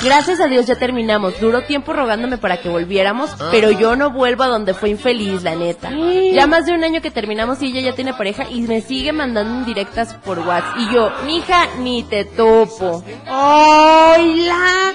Gracias 0.03 0.39
a 0.39 0.47
Dios 0.47 0.65
ya 0.65 0.75
terminamos. 0.75 1.39
Duró 1.39 1.61
tiempo 1.61 1.93
rogándome 1.93 2.37
para 2.37 2.57
que 2.57 2.69
volviéramos, 2.69 3.31
pero 3.51 3.71
yo 3.71 3.95
no 3.95 4.11
vuelvo 4.11 4.43
a 4.43 4.47
donde 4.47 4.73
fue 4.73 4.89
infeliz, 4.89 5.43
la 5.43 5.55
neta. 5.55 5.89
Ya 6.33 6.47
más 6.47 6.65
de 6.65 6.73
un 6.73 6.83
año 6.83 7.01
que 7.01 7.11
terminamos 7.11 7.61
y 7.61 7.67
ella 7.67 7.81
ya 7.81 7.95
tiene 7.95 8.13
pareja 8.13 8.45
y 8.49 8.61
me 8.61 8.81
sigue 8.81 9.13
mandando 9.13 9.53
indirectas 9.53 10.13
por 10.25 10.39
WhatsApp. 10.39 10.77
Y 10.77 10.93
yo, 10.93 11.11
mija, 11.25 11.67
ni 11.79 12.03
te 12.03 12.25
topo. 12.25 13.03
¡Hola! 13.29 14.93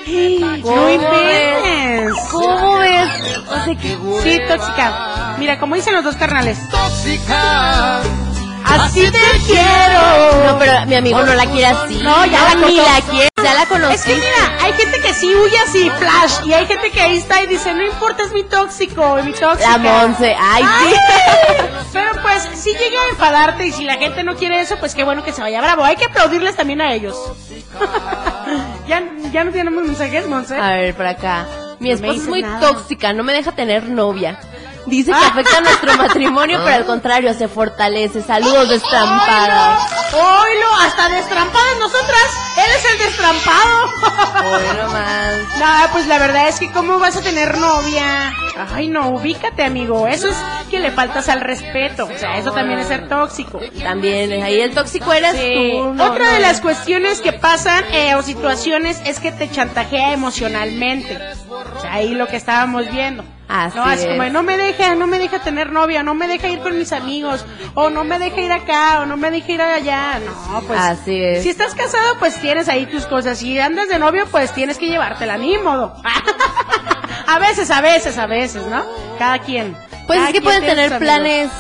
¿Cómo 0.63 0.77
¡No 0.77 0.87
ves? 0.87 2.13
¿Cómo 2.31 2.79
ves? 2.79 3.09
O 3.49 3.65
sea, 3.65 3.75
que 3.75 3.97
Sí, 4.23 4.41
tóxica. 4.49 5.37
Mira, 5.39 5.59
como 5.59 5.75
dicen 5.75 5.95
los 5.95 6.05
dos 6.05 6.17
carnales. 6.17 6.59
¡Tóxica! 6.71 8.01
¡Así 8.71 9.11
te 9.11 9.19
quiero! 9.47 10.45
No, 10.53 10.59
pero 10.59 10.87
mi 10.87 10.95
amigo 10.97 11.23
no 11.23 11.35
la 11.35 11.47
quiere 11.47 11.67
así. 11.67 11.99
No, 12.03 12.25
ya 12.27 12.43
la 12.45 12.55
ni 12.67 12.77
la 12.77 13.01
quiere, 13.11 13.29
ya 13.43 13.55
la 13.55 13.67
conocí. 13.67 13.95
Es 13.95 14.03
que 14.05 14.15
mira, 14.15 14.65
hay 14.65 14.73
gente 14.75 15.01
que 15.01 15.15
sí 15.15 15.35
huye 15.35 15.59
así, 15.59 15.91
flash, 15.91 16.47
y 16.47 16.53
hay 16.53 16.67
gente 16.67 16.91
que 16.91 17.01
ahí 17.01 17.17
está 17.19 17.43
y 17.43 17.47
dice, 17.47 17.73
no 17.75 17.83
importa, 17.85 18.23
es 18.25 18.33
mi 18.33 18.45
tóxico, 18.45 19.19
es 19.19 19.25
mi 19.25 19.33
tóxica. 19.33 19.71
La 19.71 19.79
Monse, 19.79 20.37
ay, 20.39 20.63
sí. 20.65 20.95
Pero 21.93 22.11
pues, 22.23 22.43
si 22.55 22.73
llega 22.73 23.01
a 23.07 23.09
enfadarte 23.11 23.67
y 23.67 23.73
si 23.73 23.85
la 23.85 23.95
gente 23.97 24.23
no 24.23 24.37
quiere 24.37 24.61
eso, 24.61 24.77
pues 24.79 24.95
qué 24.95 25.05
bueno 25.05 25.25
que 25.25 25.33
se 25.33 25.41
vaya 25.41 25.61
bravo. 25.61 25.85
Hay 25.85 25.97
que 25.97 26.05
aplaudirles 26.05 26.55
también 26.57 26.81
a 26.81 26.93
ellos. 26.93 27.17
ya, 28.87 29.03
ya 29.33 29.45
no 29.45 29.53
tenemos 29.53 29.85
mensajes, 29.85 30.27
Monse. 30.29 30.57
A 30.59 30.73
ver, 30.73 30.95
por 30.95 31.07
acá. 31.07 31.47
Mi 31.81 31.91
No 31.91 31.95
esposa 31.95 32.13
es 32.15 32.27
muy 32.29 32.43
nada. 32.43 32.61
tóxica, 32.61 33.13
no 33.13 33.23
me 33.23 33.33
deja 33.33 33.53
tener 33.53 33.85
novia. 33.85 34.39
Dice 34.89 35.11
que 35.13 35.17
afecta 35.27 35.61
nuestro 35.61 35.97
matrimonio, 35.97 36.61
pero 36.65 36.77
al 36.77 36.85
contrario, 36.87 37.33
se 37.35 37.49
fortalece. 37.49 38.23
Saludos 38.23 38.69
destrampadas. 38.69 39.83
Oilo, 40.13 40.67
hasta 40.83 41.09
destrampadas 41.11 41.79
nosotras. 41.79 42.27
Él 42.57 42.65
es 42.77 42.93
el 42.93 42.99
destrampado. 42.99 43.87
Bueno, 44.51 44.93
más. 44.93 45.29
No, 45.59 45.67
pues 45.93 46.07
la 46.07 46.19
verdad 46.19 46.49
es 46.49 46.61
que 46.61 46.71
cómo 46.71 46.99
vas 46.99 47.17
a 47.17 47.21
tener 47.21 47.59
novia. 47.59 48.33
Ay, 48.75 48.89
no, 48.89 49.09
ubícate, 49.11 49.65
amigo. 49.65 50.07
Eso 50.07 50.29
es 50.29 50.37
que 50.71 50.79
le 50.79 50.91
faltas 50.93 51.29
al 51.29 51.41
respeto. 51.41 52.05
O 52.05 52.19
sea, 52.19 52.39
eso 52.39 52.53
también 52.53 52.79
es 52.79 52.87
ser 52.89 53.09
tóxico. 53.09 53.61
También, 53.83 54.43
ahí 54.43 54.61
el 54.61 54.73
tóxico 54.75 55.13
eres 55.13 55.33
Sí. 55.33 55.73
tú. 55.79 55.95
no, 55.95 56.05
Otra 56.05 56.25
no, 56.27 56.31
de 56.33 56.39
no. 56.41 56.47
las 56.47 56.61
cuestiones 56.61 57.21
que 57.21 57.33
pasan 57.33 57.85
eh, 57.93 58.15
o 58.15 58.23
situaciones 58.23 59.01
es 59.05 59.19
que 59.21 59.33
te 59.33 59.51
chantajea 59.51 60.13
emocionalmente. 60.13 61.19
O 61.77 61.81
sea, 61.81 61.95
ahí 61.95 62.15
lo 62.15 62.27
que 62.29 62.37
estábamos 62.37 62.89
viendo. 62.91 63.25
Así 63.49 63.79
no, 63.79 63.85
así 63.85 64.05
es. 64.05 64.09
como, 64.09 64.29
no 64.29 64.43
me 64.43 64.59
deja, 64.59 64.95
no 64.95 65.07
me 65.07 65.19
deja 65.19 65.39
tener 65.39 65.73
novia, 65.73 66.03
no 66.03 66.15
me 66.15 66.29
deja 66.29 66.49
ir 66.49 66.61
con 66.61 66.77
mis 66.79 66.93
amigos, 66.93 67.47
o 67.75 67.89
no 67.89 68.05
me 68.05 68.19
deja 68.19 68.41
ir 68.43 68.53
acá, 68.53 69.01
o 69.01 69.07
no 69.07 69.17
me 69.17 69.31
deja 69.31 69.53
ir 69.53 69.63
allá. 69.63 70.21
No, 70.51 70.61
pues. 70.61 70.79
Así 70.79 71.19
es. 71.19 71.43
Si 71.43 71.49
estás 71.49 71.75
casado, 71.75 72.19
pues 72.19 72.39
tienes 72.41 72.69
ahí 72.69 72.85
tus 72.85 73.07
cosas. 73.07 73.39
Si 73.39 73.59
andas 73.59 73.89
de 73.89 73.99
novio, 73.99 74.27
pues 74.31 74.53
tienes 74.53 74.77
que 74.77 74.87
llevártela, 74.87 75.39
ni 75.39 75.57
modo. 75.57 75.95
a 77.27 77.39
veces, 77.39 77.71
a 77.71 77.81
veces, 77.81 78.19
a 78.19 78.27
veces, 78.27 78.67
¿no? 78.67 78.85
Cada 79.19 79.39
quien. 79.39 79.75
Pues 80.07 80.19
Cada 80.19 80.29
es 80.29 80.35
que 80.35 80.43
pueden 80.43 80.65
tener 80.65 80.99
planes 80.99 81.51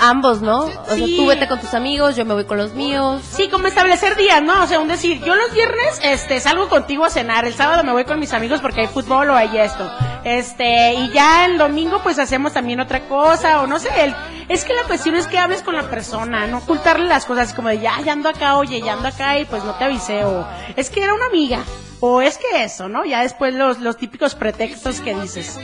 ambos, 0.00 0.42
¿no? 0.42 0.64
O 0.64 0.94
sea, 0.94 1.06
tú 1.16 1.26
vete 1.26 1.48
con 1.48 1.60
tus 1.60 1.74
amigos, 1.74 2.16
yo 2.16 2.24
me 2.24 2.34
voy 2.34 2.44
con 2.44 2.58
los 2.58 2.74
míos. 2.74 3.22
Sí, 3.30 3.48
como 3.48 3.68
establecer 3.68 4.16
días, 4.16 4.42
¿no? 4.42 4.62
O 4.62 4.66
sea, 4.66 4.80
un 4.80 4.88
decir, 4.88 5.22
yo 5.24 5.34
los 5.34 5.52
viernes, 5.52 6.00
este, 6.02 6.40
salgo 6.40 6.68
contigo 6.68 7.04
a 7.04 7.10
cenar, 7.10 7.44
el 7.44 7.54
sábado 7.54 7.84
me 7.84 7.92
voy 7.92 8.04
con 8.04 8.18
mis 8.18 8.32
amigos 8.32 8.60
porque 8.60 8.82
hay 8.82 8.86
fútbol 8.88 9.30
o 9.30 9.34
hay 9.34 9.56
esto. 9.58 9.90
Este, 10.24 10.94
y 10.94 11.10
ya 11.10 11.46
el 11.46 11.58
domingo 11.58 12.00
pues 12.02 12.18
hacemos 12.18 12.52
también 12.52 12.80
otra 12.80 13.08
cosa, 13.08 13.60
o 13.60 13.66
no 13.66 13.78
sé, 13.78 13.88
el, 14.04 14.14
es 14.48 14.64
que 14.64 14.72
la 14.74 14.84
cuestión 14.84 15.16
es 15.16 15.26
que 15.26 15.38
hables 15.38 15.62
con 15.62 15.74
la 15.74 15.90
persona, 15.90 16.46
no 16.46 16.58
ocultarle 16.58 17.06
las 17.06 17.24
cosas 17.24 17.52
como 17.54 17.68
de, 17.68 17.80
ya, 17.80 18.00
ya 18.04 18.12
ando 18.12 18.28
acá, 18.28 18.56
oye, 18.56 18.80
ya 18.80 18.92
ando 18.92 19.08
acá 19.08 19.38
y 19.38 19.44
pues 19.44 19.64
no 19.64 19.74
te 19.74 19.84
avisé, 19.84 20.24
o 20.24 20.46
es 20.76 20.90
que 20.90 21.02
era 21.02 21.14
una 21.14 21.26
amiga. 21.26 21.64
O 22.04 22.20
es 22.20 22.36
que 22.36 22.64
eso, 22.64 22.88
¿no? 22.88 23.04
Ya 23.04 23.22
después 23.22 23.54
los, 23.54 23.78
los 23.78 23.96
típicos 23.96 24.34
pretextos 24.34 25.00
que 25.00 25.14
dices. 25.14 25.56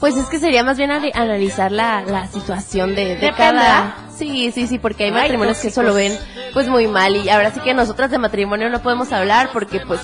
Pues 0.00 0.16
es 0.16 0.26
que 0.26 0.40
sería 0.40 0.64
más 0.64 0.76
bien 0.76 0.90
analizar 0.90 1.70
la, 1.70 2.00
la 2.00 2.26
situación 2.26 2.96
de, 2.96 3.14
de 3.14 3.32
cada... 3.32 3.94
Sí, 4.12 4.50
sí, 4.50 4.66
sí, 4.66 4.80
porque 4.80 5.04
hay 5.04 5.10
Ay, 5.10 5.20
matrimonios 5.22 5.58
que 5.58 5.68
eso 5.68 5.84
lo 5.84 5.94
ven 5.94 6.18
pues 6.52 6.66
muy 6.68 6.88
mal 6.88 7.14
y 7.14 7.28
ahora 7.28 7.52
sí 7.52 7.60
que 7.60 7.74
nosotras 7.74 8.10
de 8.10 8.18
matrimonio 8.18 8.68
no 8.70 8.82
podemos 8.82 9.12
hablar 9.12 9.50
porque 9.52 9.78
pues 9.78 10.00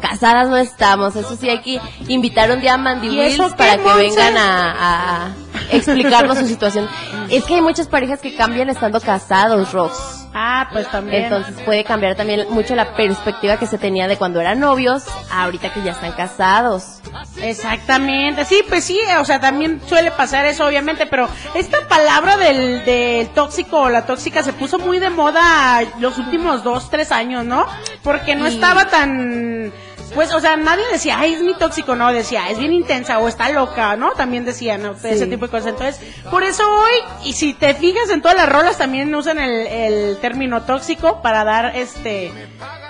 casadas 0.00 0.48
no 0.48 0.56
estamos. 0.56 1.14
Eso 1.14 1.36
sí 1.36 1.50
hay 1.50 1.60
que 1.60 1.78
invitar 2.08 2.50
un 2.50 2.60
día 2.62 2.72
a 2.72 2.78
Mandy 2.78 3.08
¿Y 3.08 3.20
eso 3.20 3.42
Wills 3.42 3.54
para 3.54 3.76
que 3.76 3.92
vengan 3.98 4.34
a, 4.38 5.26
a 5.26 5.32
explicarnos 5.70 6.38
su 6.38 6.46
situación. 6.46 6.88
Es 7.28 7.44
que 7.44 7.56
hay 7.56 7.60
muchas 7.60 7.88
parejas 7.88 8.20
que 8.20 8.34
cambian 8.34 8.70
estando 8.70 8.98
casados, 9.02 9.72
Rox. 9.72 10.17
Ah, 10.40 10.68
pues 10.72 10.88
también. 10.88 11.24
Entonces 11.24 11.56
puede 11.64 11.82
cambiar 11.82 12.14
también 12.14 12.46
mucho 12.50 12.76
la 12.76 12.94
perspectiva 12.94 13.56
que 13.56 13.66
se 13.66 13.76
tenía 13.76 14.06
de 14.06 14.16
cuando 14.16 14.40
eran 14.40 14.60
novios 14.60 15.04
a 15.32 15.42
ahorita 15.44 15.72
que 15.72 15.82
ya 15.82 15.90
están 15.92 16.12
casados. 16.12 17.00
Exactamente, 17.42 18.44
sí, 18.44 18.62
pues 18.68 18.84
sí, 18.84 18.98
o 19.20 19.24
sea, 19.24 19.40
también 19.40 19.80
suele 19.86 20.10
pasar 20.12 20.46
eso, 20.46 20.64
obviamente, 20.66 21.06
pero 21.06 21.28
esta 21.54 21.78
palabra 21.88 22.36
del, 22.36 22.84
del 22.84 23.28
tóxico 23.30 23.80
o 23.80 23.88
la 23.88 24.06
tóxica 24.06 24.42
se 24.44 24.52
puso 24.52 24.78
muy 24.78 24.98
de 25.00 25.10
moda 25.10 25.80
los 25.98 26.18
últimos 26.18 26.62
dos, 26.62 26.88
tres 26.88 27.10
años, 27.10 27.44
¿no? 27.44 27.66
Porque 28.04 28.36
no 28.36 28.46
Sí. 28.46 28.54
estaba 28.54 28.84
tan, 28.86 29.72
pues, 30.14 30.32
o 30.34 30.40
sea, 30.40 30.56
nadie 30.56 30.84
decía, 30.92 31.18
ay, 31.18 31.34
es 31.34 31.42
mi 31.42 31.54
tóxico, 31.54 31.94
no, 31.96 32.12
decía, 32.12 32.48
es 32.50 32.58
bien 32.58 32.72
intensa 32.72 33.18
o 33.18 33.28
está 33.28 33.48
loca, 33.50 33.96
¿no? 33.96 34.12
También 34.12 34.44
decían, 34.44 34.82
¿no? 34.82 34.92
Ese 35.02 35.26
tipo 35.26 35.46
de 35.46 35.50
cosas. 35.50 35.68
Entonces, 35.68 36.00
por 36.30 36.42
eso 36.42 36.62
hoy, 36.68 37.28
y 37.28 37.32
si 37.34 37.54
te 37.54 37.74
fijas 37.74 38.10
en 38.10 38.22
todas 38.22 38.36
las 38.36 38.48
rolas, 38.48 38.78
también 38.78 39.14
usan 39.14 39.38
el, 39.38 39.66
el 39.66 40.16
término 40.18 40.62
tóxico 40.62 41.20
para 41.22 41.44
dar, 41.44 41.76
este, 41.76 42.32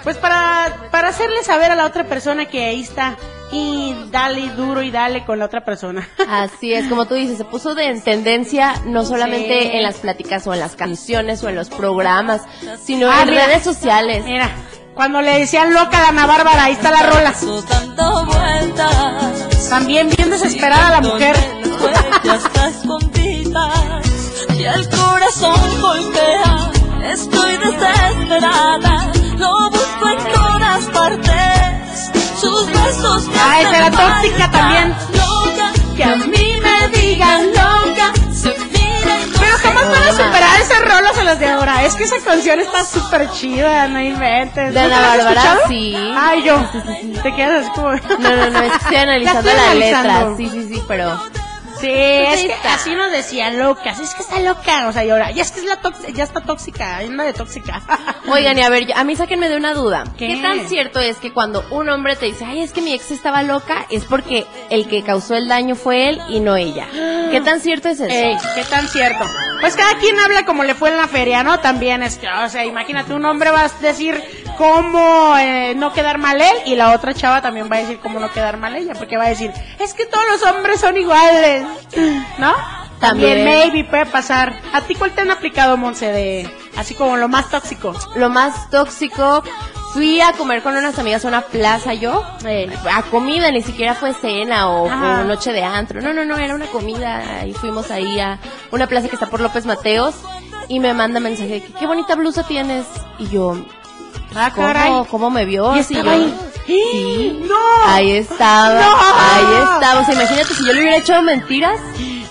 pues 0.04 0.16
para, 0.16 0.88
para 0.90 1.08
hacerle 1.08 1.42
saber 1.42 1.70
a 1.70 1.74
la 1.76 1.86
otra 1.86 2.04
persona 2.04 2.46
que 2.46 2.64
ahí 2.64 2.80
está 2.82 3.16
y 3.50 3.94
dale 4.10 4.50
duro 4.50 4.82
y 4.82 4.90
dale 4.90 5.24
con 5.24 5.38
la 5.38 5.46
otra 5.46 5.64
persona. 5.64 6.06
Así 6.28 6.74
es, 6.74 6.86
como 6.88 7.06
tú 7.06 7.14
dices, 7.14 7.38
se 7.38 7.44
puso 7.46 7.74
de 7.74 7.86
en 7.86 8.02
tendencia 8.02 8.74
no 8.84 9.04
solamente 9.04 9.62
Sí. 9.62 9.70
en 9.72 9.82
las 9.82 9.96
pláticas 9.96 10.46
o 10.46 10.52
en 10.54 10.60
las 10.60 10.76
canciones 10.76 11.42
o 11.42 11.48
en 11.48 11.54
los 11.56 11.70
programas, 11.70 12.42
sino 12.82 13.10
Ah, 13.10 13.22
en 13.22 13.30
mira. 13.30 13.46
redes 13.46 13.62
sociales. 13.64 14.24
Mira, 14.24 14.50
cuando 14.98 15.22
le 15.22 15.38
decían 15.38 15.72
loca 15.72 15.96
a 15.96 16.08
Ana 16.08 16.26
Bárbara, 16.26 16.64
ahí 16.64 16.72
está 16.72 16.90
la 16.90 17.04
rola. 17.04 17.32
También 19.70 20.10
bien 20.10 20.28
desesperada 20.28 20.90
la 20.90 21.00
mujer. 21.00 21.36
Y 24.56 24.64
el 24.64 24.88
corazón 24.88 25.80
golpea. 25.80 26.70
Estoy 27.12 27.58
desesperada, 27.58 29.12
lo 29.36 29.70
busco 29.70 30.08
en 30.08 30.32
todas 30.32 30.84
partes. 30.86 32.10
Sus 32.40 32.66
besos 32.66 33.28
me 33.28 33.38
Ah, 33.38 33.60
esa 33.60 33.76
era 33.76 33.90
tóxica 33.92 34.50
también. 34.50 34.96
Loca, 35.12 35.72
Que 35.96 36.02
a 36.02 36.16
mí 36.16 36.60
me 36.60 36.88
digan 36.98 37.46
loca. 37.50 38.12
se 38.32 38.50
Pero 38.50 39.58
jamás 39.62 39.90
van 39.90 40.08
a 40.08 40.10
superar 40.10 40.60
esas 40.60 40.80
rolas 40.80 41.17
de 41.36 41.46
ahora. 41.46 41.84
Es 41.84 41.94
que 41.94 42.04
esa 42.04 42.16
canción 42.24 42.60
está 42.60 42.84
súper 42.84 43.30
chida, 43.30 43.88
no 43.88 44.00
inventes. 44.00 44.72
De 44.74 44.80
¿No 44.80 44.86
Ana 44.86 45.00
la 45.00 45.08
Bárbara, 45.24 45.58
sí. 45.68 45.94
Ay, 46.16 46.42
yo. 46.44 46.56
Te 47.22 47.34
quedas 47.34 47.68
como... 47.74 47.92
No, 47.92 48.36
no, 48.36 48.50
no, 48.50 48.60
es 48.62 48.70
que 48.72 48.76
estoy 48.78 48.96
analizando 48.96 49.40
estoy 49.50 49.54
la, 49.56 49.70
analizando. 49.70 50.30
letra. 50.30 50.36
Sí, 50.36 50.48
sí, 50.50 50.74
sí, 50.74 50.82
pero 50.88 51.20
Sí, 51.80 51.90
es 51.90 52.42
que 52.42 52.68
así 52.68 52.94
nos 52.94 53.10
decía 53.10 53.50
locas. 53.50 54.00
Es 54.00 54.14
que 54.14 54.22
está 54.22 54.40
loca. 54.40 54.88
O 54.88 54.92
sea, 54.92 55.04
y 55.04 55.10
ahora, 55.10 55.30
ya 55.30 55.42
es 55.42 55.50
que 55.52 55.60
es 55.60 55.66
la 55.66 55.78
ya 56.14 56.24
está 56.24 56.40
tóxica. 56.40 56.96
Hay 56.98 57.08
una 57.08 57.24
de 57.24 57.32
tóxica. 57.32 57.80
Oigan, 58.28 58.58
y 58.58 58.62
a 58.62 58.68
ver, 58.68 58.86
yo- 58.86 58.96
a 58.96 59.04
mí 59.04 59.16
sáquenme 59.16 59.48
de 59.48 59.56
una 59.56 59.74
duda. 59.74 60.04
¿Qué? 60.16 60.28
¿Qué? 60.28 60.42
tan 60.42 60.68
cierto 60.68 61.00
es 61.00 61.16
que 61.18 61.32
cuando 61.32 61.64
un 61.70 61.88
hombre 61.88 62.16
te 62.16 62.26
dice, 62.26 62.44
ay, 62.44 62.62
es 62.62 62.72
que 62.72 62.80
mi 62.82 62.92
ex 62.92 63.10
estaba 63.10 63.42
loca, 63.42 63.86
es 63.90 64.04
porque 64.04 64.46
el 64.70 64.88
que 64.88 65.02
causó 65.02 65.34
el 65.34 65.48
daño 65.48 65.74
fue 65.74 66.08
él 66.08 66.20
y 66.28 66.40
no 66.40 66.56
ella? 66.56 66.86
¿Qué 67.30 67.40
tan 67.44 67.60
cierto 67.60 67.88
es 67.88 68.00
eso? 68.00 68.10
Ey, 68.12 68.36
¿qué 68.54 68.64
tan 68.64 68.88
cierto? 68.88 69.24
Pues 69.60 69.74
cada 69.74 69.98
quien 69.98 70.18
habla 70.18 70.44
como 70.44 70.64
le 70.64 70.74
fue 70.74 70.90
en 70.90 70.96
la 70.96 71.08
feria, 71.08 71.42
¿no? 71.42 71.60
También 71.60 72.02
es 72.02 72.16
que, 72.18 72.28
o 72.28 72.48
sea, 72.48 72.64
imagínate, 72.64 73.12
un 73.14 73.24
hombre 73.24 73.50
va 73.50 73.64
a 73.64 73.68
decir 73.80 74.22
cómo 74.58 75.36
eh, 75.38 75.74
no 75.76 75.92
quedar 75.92 76.18
mal 76.18 76.40
él 76.40 76.56
y 76.66 76.74
la 76.74 76.92
otra 76.92 77.14
chava 77.14 77.40
también 77.40 77.70
va 77.70 77.76
a 77.76 77.80
decir 77.80 78.00
cómo 78.00 78.18
no 78.18 78.30
quedar 78.32 78.58
mal 78.58 78.74
ella, 78.74 78.92
porque 78.94 79.16
va 79.16 79.26
a 79.26 79.28
decir, 79.28 79.52
es 79.78 79.94
que 79.94 80.04
todos 80.04 80.24
los 80.28 80.42
hombres 80.42 80.80
son 80.80 80.96
iguales, 80.96 81.64
¿no? 82.38 82.52
También. 82.98 83.44
maybe 83.44 83.84
puede 83.84 84.06
pasar. 84.06 84.60
¿A 84.72 84.80
ti 84.80 84.96
cuál 84.96 85.12
te 85.12 85.20
han 85.20 85.30
aplicado, 85.30 85.76
Monse, 85.76 86.10
de 86.10 86.50
así 86.76 86.94
como 86.94 87.16
lo 87.16 87.28
más 87.28 87.48
tóxico? 87.48 87.94
Lo 88.16 88.28
más 88.28 88.68
tóxico, 88.70 89.44
fui 89.92 90.20
a 90.20 90.32
comer 90.32 90.62
con 90.62 90.76
unas 90.76 90.98
amigas 90.98 91.24
a 91.24 91.28
una 91.28 91.42
plaza 91.42 91.94
yo, 91.94 92.24
eh, 92.44 92.68
a 92.92 93.02
comida, 93.04 93.52
ni 93.52 93.62
siquiera 93.62 93.94
fue 93.94 94.12
cena 94.14 94.68
o, 94.68 94.86
o 94.86 95.24
noche 95.24 95.52
de 95.52 95.62
antro. 95.62 96.00
No, 96.00 96.12
no, 96.12 96.24
no, 96.24 96.36
era 96.36 96.56
una 96.56 96.66
comida 96.66 97.46
y 97.46 97.54
fuimos 97.54 97.92
ahí 97.92 98.18
a 98.18 98.40
una 98.72 98.88
plaza 98.88 99.06
que 99.06 99.14
está 99.14 99.26
por 99.26 99.40
López 99.40 99.64
Mateos 99.64 100.16
y 100.66 100.80
me 100.80 100.92
manda 100.94 101.20
mensaje 101.20 101.48
de 101.48 101.62
que 101.62 101.72
qué 101.74 101.86
bonita 101.86 102.16
blusa 102.16 102.42
tienes. 102.42 102.84
Y 103.20 103.28
yo, 103.28 103.56
Ah, 104.34 104.52
caray. 104.54 104.88
¿cómo, 104.88 105.04
cómo 105.06 105.30
me 105.30 105.44
vio? 105.44 105.74
¿Y 105.76 105.80
Así 105.80 105.94
estaba 105.96 106.12
ahí? 106.14 106.34
Sí. 106.66 107.40
¡No! 107.48 107.54
Ahí 107.86 108.12
estaba, 108.12 108.74
¡No! 108.74 108.96
ahí 109.00 109.62
estaba. 109.74 110.00
O 110.00 110.04
sea, 110.04 110.14
imagínate 110.14 110.54
si 110.54 110.66
yo 110.66 110.72
le 110.74 110.80
hubiera 110.80 110.96
hecho 110.96 111.22
mentiras, 111.22 111.80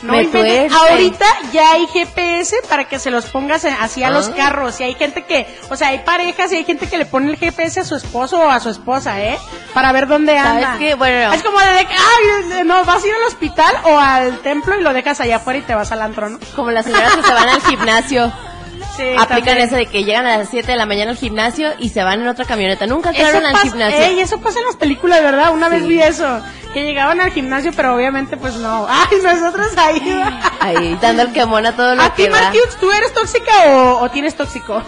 No 0.03 0.13
me 0.13 0.21
inventes. 0.23 0.71
Ahorita 0.71 1.25
ya 1.51 1.71
hay 1.71 1.87
GPS 1.87 2.57
para 2.69 2.87
que 2.87 2.99
se 2.99 3.09
los 3.09 3.25
pongas 3.25 3.65
así 3.65 4.03
a 4.03 4.11
los 4.11 4.27
Ah. 4.29 4.33
carros. 4.37 4.79
Y 4.79 4.83
hay 4.83 4.93
gente 4.93 5.25
que, 5.25 5.47
o 5.71 5.75
sea, 5.75 5.87
hay 5.87 5.99
parejas 5.99 6.51
y 6.53 6.57
hay 6.57 6.65
gente 6.65 6.87
que 6.87 6.99
le 6.99 7.07
pone 7.07 7.31
el 7.31 7.37
GPS 7.37 7.79
a 7.79 7.83
su 7.83 7.95
esposo 7.95 8.37
o 8.39 8.47
a 8.49 8.59
su 8.59 8.69
esposa, 8.69 9.19
¿eh? 9.19 9.39
Para 9.73 9.91
ver 9.91 10.07
dónde 10.07 10.37
anda. 10.37 10.61
¿Sabes 10.73 10.79
qué? 10.79 10.93
Bueno, 10.95 11.33
Es 11.33 11.41
como 11.41 11.59
de, 11.59 11.65
ay, 11.65 12.63
no, 12.63 12.85
vas 12.85 13.03
a 13.03 13.07
ir 13.07 13.13
al 13.15 13.23
hospital 13.23 13.75
o 13.85 13.97
al 13.99 14.37
templo 14.41 14.79
y 14.79 14.83
lo 14.83 14.93
dejas 14.93 15.19
allá 15.19 15.37
afuera 15.37 15.57
y 15.59 15.63
te 15.63 15.73
vas 15.73 15.91
al 15.91 16.03
antro, 16.03 16.29
¿no? 16.29 16.39
como 16.55 16.69
las 16.69 16.85
señoras 16.85 17.15
que 17.15 17.23
se 17.23 17.33
van 17.33 17.49
al 17.49 17.61
gimnasio. 17.63 18.31
Sí, 18.97 19.03
Aplican 19.17 19.45
también. 19.45 19.57
eso 19.59 19.75
de 19.75 19.85
que 19.85 20.03
llegan 20.03 20.25
a 20.25 20.37
las 20.39 20.49
7 20.49 20.71
de 20.71 20.75
la 20.75 20.85
mañana 20.87 21.11
al 21.11 21.17
gimnasio 21.17 21.69
y 21.79 21.89
se 21.89 22.03
van 22.03 22.19
en 22.21 22.27
otra 22.27 22.45
camioneta. 22.45 22.87
Nunca 22.87 23.09
entraron 23.11 23.45
al 23.45 23.55
gimnasio. 23.57 23.99
ey, 23.99 24.19
eso 24.19 24.39
pasa 24.41 24.59
en 24.59 24.65
las 24.65 24.75
películas, 24.75 25.21
¿verdad? 25.21 25.53
Una 25.53 25.69
vez 25.69 25.87
vi 25.87 26.01
eso. 26.01 26.41
Que 26.73 26.83
llegaban 26.83 27.21
al 27.21 27.31
gimnasio, 27.31 27.71
pero 27.75 27.95
obviamente 27.95 28.37
pues 28.37 28.55
no. 28.55 28.87
Ay, 28.89 29.17
nosotros 29.23 29.67
ahí. 29.77 30.23
Ahí, 30.59 30.97
dando 31.01 31.21
el 31.23 31.31
quemón 31.31 31.65
a 31.65 31.75
todo 31.75 31.95
lo 31.95 32.01
¿A 32.01 32.09
ti, 32.15 32.23
que 32.23 32.29
da. 32.29 32.41
Marquius, 32.41 32.75
tú 32.79 32.91
eres 32.91 33.13
tóxica 33.13 33.51
o, 33.67 33.99
o 34.03 34.09
tienes 34.09 34.35
tóxico? 34.35 34.81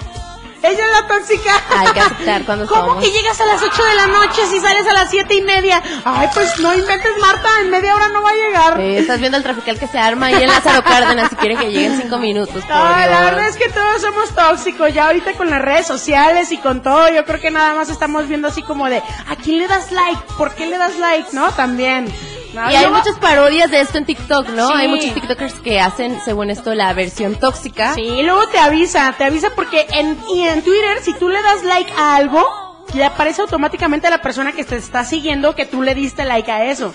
Ella 0.61 0.85
es 0.85 0.91
la 0.91 1.07
tóxica. 1.07 1.51
Hay 1.77 1.87
que 1.93 1.99
aceptar 2.01 2.45
cuando 2.45 2.67
¿Cómo 2.67 2.87
somos. 2.87 3.03
que 3.03 3.11
llegas 3.11 3.39
a 3.39 3.45
las 3.45 3.61
8 3.61 3.83
de 3.83 3.95
la 3.95 4.07
noche 4.07 4.41
si 4.49 4.59
sales 4.59 4.85
a 4.87 4.93
las 4.93 5.09
siete 5.09 5.35
y 5.35 5.41
media? 5.41 5.81
Ay, 6.03 6.27
pues 6.33 6.59
no 6.59 6.73
inventes, 6.73 7.11
Marta, 7.19 7.47
en 7.61 7.69
media 7.69 7.95
hora 7.95 8.09
no 8.09 8.21
va 8.21 8.29
a 8.29 8.33
llegar. 8.33 8.79
Eh, 8.79 8.99
estás 8.99 9.19
viendo 9.19 9.37
el 9.37 9.43
trafical 9.43 9.79
que 9.79 9.87
se 9.87 9.97
arma 9.97 10.27
ahí 10.27 10.35
en 10.43 10.47
Lázaro 10.47 10.83
Cárdenas 10.83 11.29
si 11.29 11.35
quiere 11.37 11.55
que 11.55 11.71
llegue 11.71 11.85
en 11.85 12.01
5 12.01 12.17
minutos. 12.17 12.63
No, 12.67 12.75
la 12.75 13.21
verdad 13.23 13.47
es 13.47 13.55
que 13.55 13.69
todos 13.69 14.01
somos 14.01 14.29
tóxicos, 14.31 14.93
ya 14.93 15.05
ahorita 15.07 15.33
con 15.33 15.49
las 15.49 15.61
redes 15.61 15.87
sociales 15.87 16.51
y 16.51 16.57
con 16.57 16.81
todo, 16.81 17.09
yo 17.09 17.23
creo 17.25 17.39
que 17.39 17.51
nada 17.51 17.73
más 17.75 17.89
estamos 17.89 18.27
viendo 18.27 18.47
así 18.49 18.61
como 18.61 18.89
de, 18.89 18.97
¿a 18.97 19.35
quién 19.41 19.59
le 19.59 19.67
das 19.67 19.91
like? 19.91 20.21
¿Por 20.37 20.53
qué 20.55 20.67
le 20.67 20.77
das 20.77 20.97
like? 20.97 21.29
¿No? 21.31 21.51
También. 21.51 22.13
Y 22.53 22.75
hay 22.75 22.87
muchas 22.89 23.17
parodias 23.19 23.69
de 23.69 23.81
esto 23.81 23.97
en 23.97 24.05
TikTok, 24.05 24.49
¿no? 24.49 24.67
Sí. 24.69 24.73
Hay 24.75 24.87
muchos 24.87 25.13
TikTokers 25.13 25.53
que 25.55 25.79
hacen, 25.79 26.19
según 26.23 26.49
esto, 26.49 26.73
la 26.73 26.93
versión 26.93 27.35
tóxica. 27.35 27.93
Sí, 27.93 28.01
y 28.01 28.23
luego 28.23 28.47
te 28.47 28.57
avisa, 28.57 29.13
te 29.17 29.23
avisa 29.23 29.49
porque 29.55 29.85
en, 29.91 30.17
y 30.33 30.41
en 30.41 30.61
Twitter, 30.63 30.99
si 31.01 31.13
tú 31.13 31.29
le 31.29 31.41
das 31.41 31.63
like 31.63 31.91
a 31.95 32.15
algo, 32.15 32.85
le 32.93 33.05
aparece 33.05 33.41
automáticamente 33.41 34.07
a 34.07 34.09
la 34.09 34.21
persona 34.21 34.51
que 34.51 34.63
te 34.63 34.75
está 34.77 35.05
siguiendo 35.05 35.55
que 35.55 35.65
tú 35.65 35.81
le 35.83 35.93
diste 35.93 36.25
like 36.25 36.51
a 36.51 36.65
eso. 36.65 36.91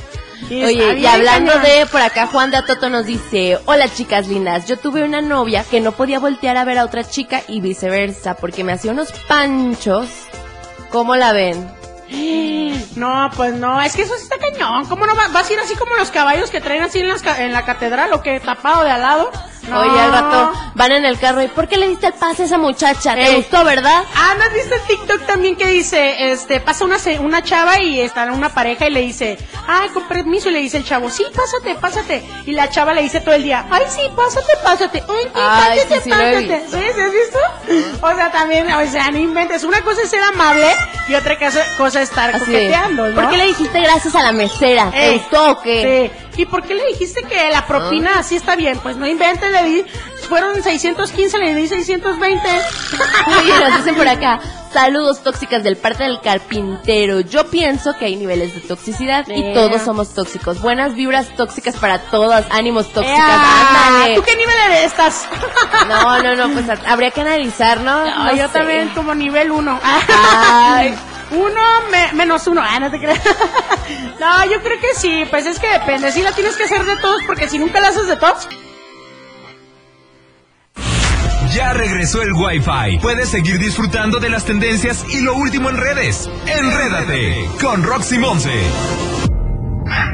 Y 0.50 0.62
Oye, 0.62 0.98
y 0.98 1.06
hablando 1.06 1.52
cañón. 1.52 1.64
de 1.64 1.86
por 1.86 2.02
acá, 2.02 2.26
Juan 2.26 2.50
de 2.50 2.58
Atoto 2.58 2.90
nos 2.90 3.06
dice, 3.06 3.58
hola 3.64 3.88
chicas 3.88 4.26
lindas, 4.28 4.66
yo 4.66 4.76
tuve 4.76 5.02
una 5.04 5.22
novia 5.22 5.64
que 5.70 5.80
no 5.80 5.92
podía 5.92 6.18
voltear 6.18 6.56
a 6.56 6.64
ver 6.64 6.78
a 6.78 6.84
otra 6.84 7.04
chica 7.04 7.42
y 7.48 7.60
viceversa, 7.60 8.34
porque 8.34 8.64
me 8.64 8.72
hacía 8.72 8.90
unos 8.90 9.12
panchos. 9.28 10.08
¿Cómo 10.90 11.16
la 11.16 11.32
ven? 11.32 11.66
No, 12.96 13.28
pues 13.36 13.52
no, 13.54 13.80
es 13.82 13.94
que 13.96 14.02
eso 14.02 14.14
sí 14.16 14.22
está 14.22 14.36
cañón. 14.38 14.86
¿Cómo 14.86 15.04
no 15.06 15.16
va- 15.16 15.28
vas 15.28 15.48
a 15.48 15.52
ir 15.52 15.58
así 15.58 15.74
como 15.74 15.96
los 15.96 16.10
caballos 16.10 16.50
que 16.50 16.60
traen 16.60 16.82
así 16.82 17.00
en, 17.00 17.08
las 17.08 17.24
en 17.38 17.52
la 17.52 17.64
catedral 17.64 18.12
o 18.12 18.22
que 18.22 18.38
tapado 18.40 18.84
de 18.84 18.90
al 18.90 19.02
lado? 19.02 19.30
No. 19.68 19.80
Oye, 19.80 20.00
al 20.00 20.12
rato 20.12 20.52
van 20.74 20.92
en 20.92 21.04
el 21.04 21.18
carro 21.18 21.42
y 21.42 21.48
¿por 21.48 21.68
qué 21.68 21.76
le 21.76 21.88
diste 21.88 22.06
el 22.08 22.12
pase 22.14 22.42
a 22.42 22.46
esa 22.46 22.58
muchacha? 22.58 23.14
¿Te 23.14 23.26
Ey. 23.26 23.36
gustó, 23.36 23.64
verdad? 23.64 24.04
Ah, 24.14 24.34
¿no 24.36 24.44
has 24.44 24.52
visto 24.52 24.74
TikTok 24.86 25.26
también 25.26 25.56
que 25.56 25.66
dice, 25.68 26.32
este, 26.32 26.60
pasa 26.60 26.84
una, 26.84 26.96
una 27.20 27.42
chava 27.42 27.80
y 27.80 28.00
está 28.00 28.24
una 28.32 28.48
pareja 28.50 28.86
y 28.88 28.90
le 28.90 29.00
dice, 29.00 29.38
ay, 29.66 29.88
con 29.90 30.04
permiso, 30.08 30.48
y 30.48 30.52
le 30.52 30.60
dice 30.60 30.76
el 30.78 30.84
chavo, 30.84 31.10
sí, 31.10 31.24
pásate, 31.34 31.74
pásate. 31.76 32.22
Y 32.46 32.52
la 32.52 32.68
chava 32.70 32.92
le 32.94 33.02
dice 33.02 33.20
todo 33.20 33.34
el 33.34 33.42
día, 33.42 33.66
ay, 33.70 33.84
sí, 33.88 34.02
pásate, 34.14 34.52
pásate. 34.62 35.02
Ay, 35.08 35.24
sí, 35.24 35.30
Ay, 35.34 35.78
pásate, 35.78 36.00
sí, 36.02 36.10
pásate. 36.10 36.64
¿Sí? 36.70 36.78
¿Sí 36.94 37.00
has 37.00 37.12
visto? 37.12 37.38
O 38.02 38.14
sea, 38.14 38.30
también, 38.30 38.70
o 38.72 38.86
sea, 38.90 39.10
no 39.10 39.18
inventes. 39.18 39.64
Una 39.64 39.80
cosa 39.82 40.02
es 40.02 40.10
ser 40.10 40.22
amable 40.22 40.74
y 41.08 41.14
otra 41.14 41.38
cosa, 41.38 41.64
cosa 41.76 42.02
es 42.02 42.10
estar 42.10 42.30
Así 42.34 42.44
coqueteando, 42.44 43.08
¿no? 43.08 43.14
¿Por 43.14 43.30
qué 43.30 43.36
le 43.36 43.46
dijiste 43.46 43.80
gracias 43.80 44.14
a 44.14 44.22
la 44.22 44.32
mesera? 44.32 44.90
¿Te 44.90 45.08
Ey, 45.10 45.18
gustó 45.18 45.50
o 45.52 45.60
qué? 45.62 46.10
Sí. 46.12 46.23
¿Y 46.36 46.46
por 46.46 46.62
qué 46.62 46.74
le 46.74 46.84
dijiste 46.86 47.22
que 47.22 47.50
la 47.50 47.66
propina 47.66 48.18
así 48.18 48.36
está 48.36 48.56
bien? 48.56 48.78
Pues 48.82 48.96
no 48.96 49.06
inventes, 49.06 49.50
le 49.50 49.62
di, 49.64 49.84
fueron 50.28 50.62
615, 50.62 51.38
le 51.38 51.54
di 51.54 51.68
620. 51.68 52.48
Oye, 53.38 53.60
nos 53.60 53.76
dicen 53.78 53.94
por 53.94 54.08
acá, 54.08 54.40
saludos 54.72 55.22
tóxicas 55.22 55.62
del 55.62 55.76
parte 55.76 56.02
del 56.04 56.20
carpintero. 56.20 57.20
Yo 57.20 57.48
pienso 57.50 57.96
que 57.96 58.06
hay 58.06 58.16
niveles 58.16 58.54
de 58.54 58.60
toxicidad 58.62 59.26
y 59.28 59.54
todos 59.54 59.82
somos 59.82 60.12
tóxicos. 60.14 60.60
Buenas 60.60 60.94
vibras 60.94 61.28
tóxicas 61.36 61.76
para 61.76 61.98
todas, 62.00 62.46
ánimos 62.50 62.92
tóxicas. 62.92 63.18
Ea, 63.18 63.86
ándale. 63.88 64.14
¿Tú 64.16 64.22
qué 64.22 64.36
nivel 64.36 64.54
eres? 64.70 64.84
estás? 64.86 65.28
No, 65.88 66.22
no, 66.22 66.34
no, 66.34 66.48
pues 66.54 66.68
ha- 66.68 66.90
habría 66.92 67.10
que 67.10 67.20
analizar, 67.20 67.80
¿no? 67.80 68.04
No, 68.06 68.24
No 68.24 68.34
yo 68.34 68.46
sé. 68.46 68.52
también 68.54 68.88
como 68.90 69.14
nivel 69.14 69.50
uno. 69.50 69.78
Ay. 69.82 70.94
Uno 71.34 71.60
me- 71.90 72.12
menos 72.12 72.46
uno. 72.46 72.62
Ah, 72.64 72.78
no 72.80 72.90
te 72.90 72.98
creas. 72.98 73.20
No, 74.20 74.44
yo 74.46 74.62
creo 74.62 74.80
que 74.80 74.94
sí. 74.96 75.24
Pues 75.28 75.44
es 75.44 75.58
que 75.58 75.68
depende. 75.68 76.10
Si 76.12 76.22
la 76.22 76.32
tienes 76.32 76.56
que 76.56 76.64
hacer 76.64 76.84
de 76.84 76.96
todos, 76.96 77.22
porque 77.26 77.48
si 77.48 77.58
nunca 77.58 77.80
la 77.80 77.88
haces 77.88 78.06
de 78.06 78.16
todos. 78.16 78.48
Ya 81.54 81.72
regresó 81.72 82.22
el 82.22 82.32
Wi-Fi. 82.32 82.98
Puedes 83.02 83.28
seguir 83.28 83.58
disfrutando 83.58 84.18
de 84.18 84.28
las 84.30 84.44
tendencias 84.44 85.04
y 85.10 85.20
lo 85.20 85.34
último 85.34 85.68
en 85.70 85.76
redes. 85.76 86.28
Enrédate 86.46 87.48
con 87.60 87.82
Roxy 87.82 88.18
Monse. 88.18 88.52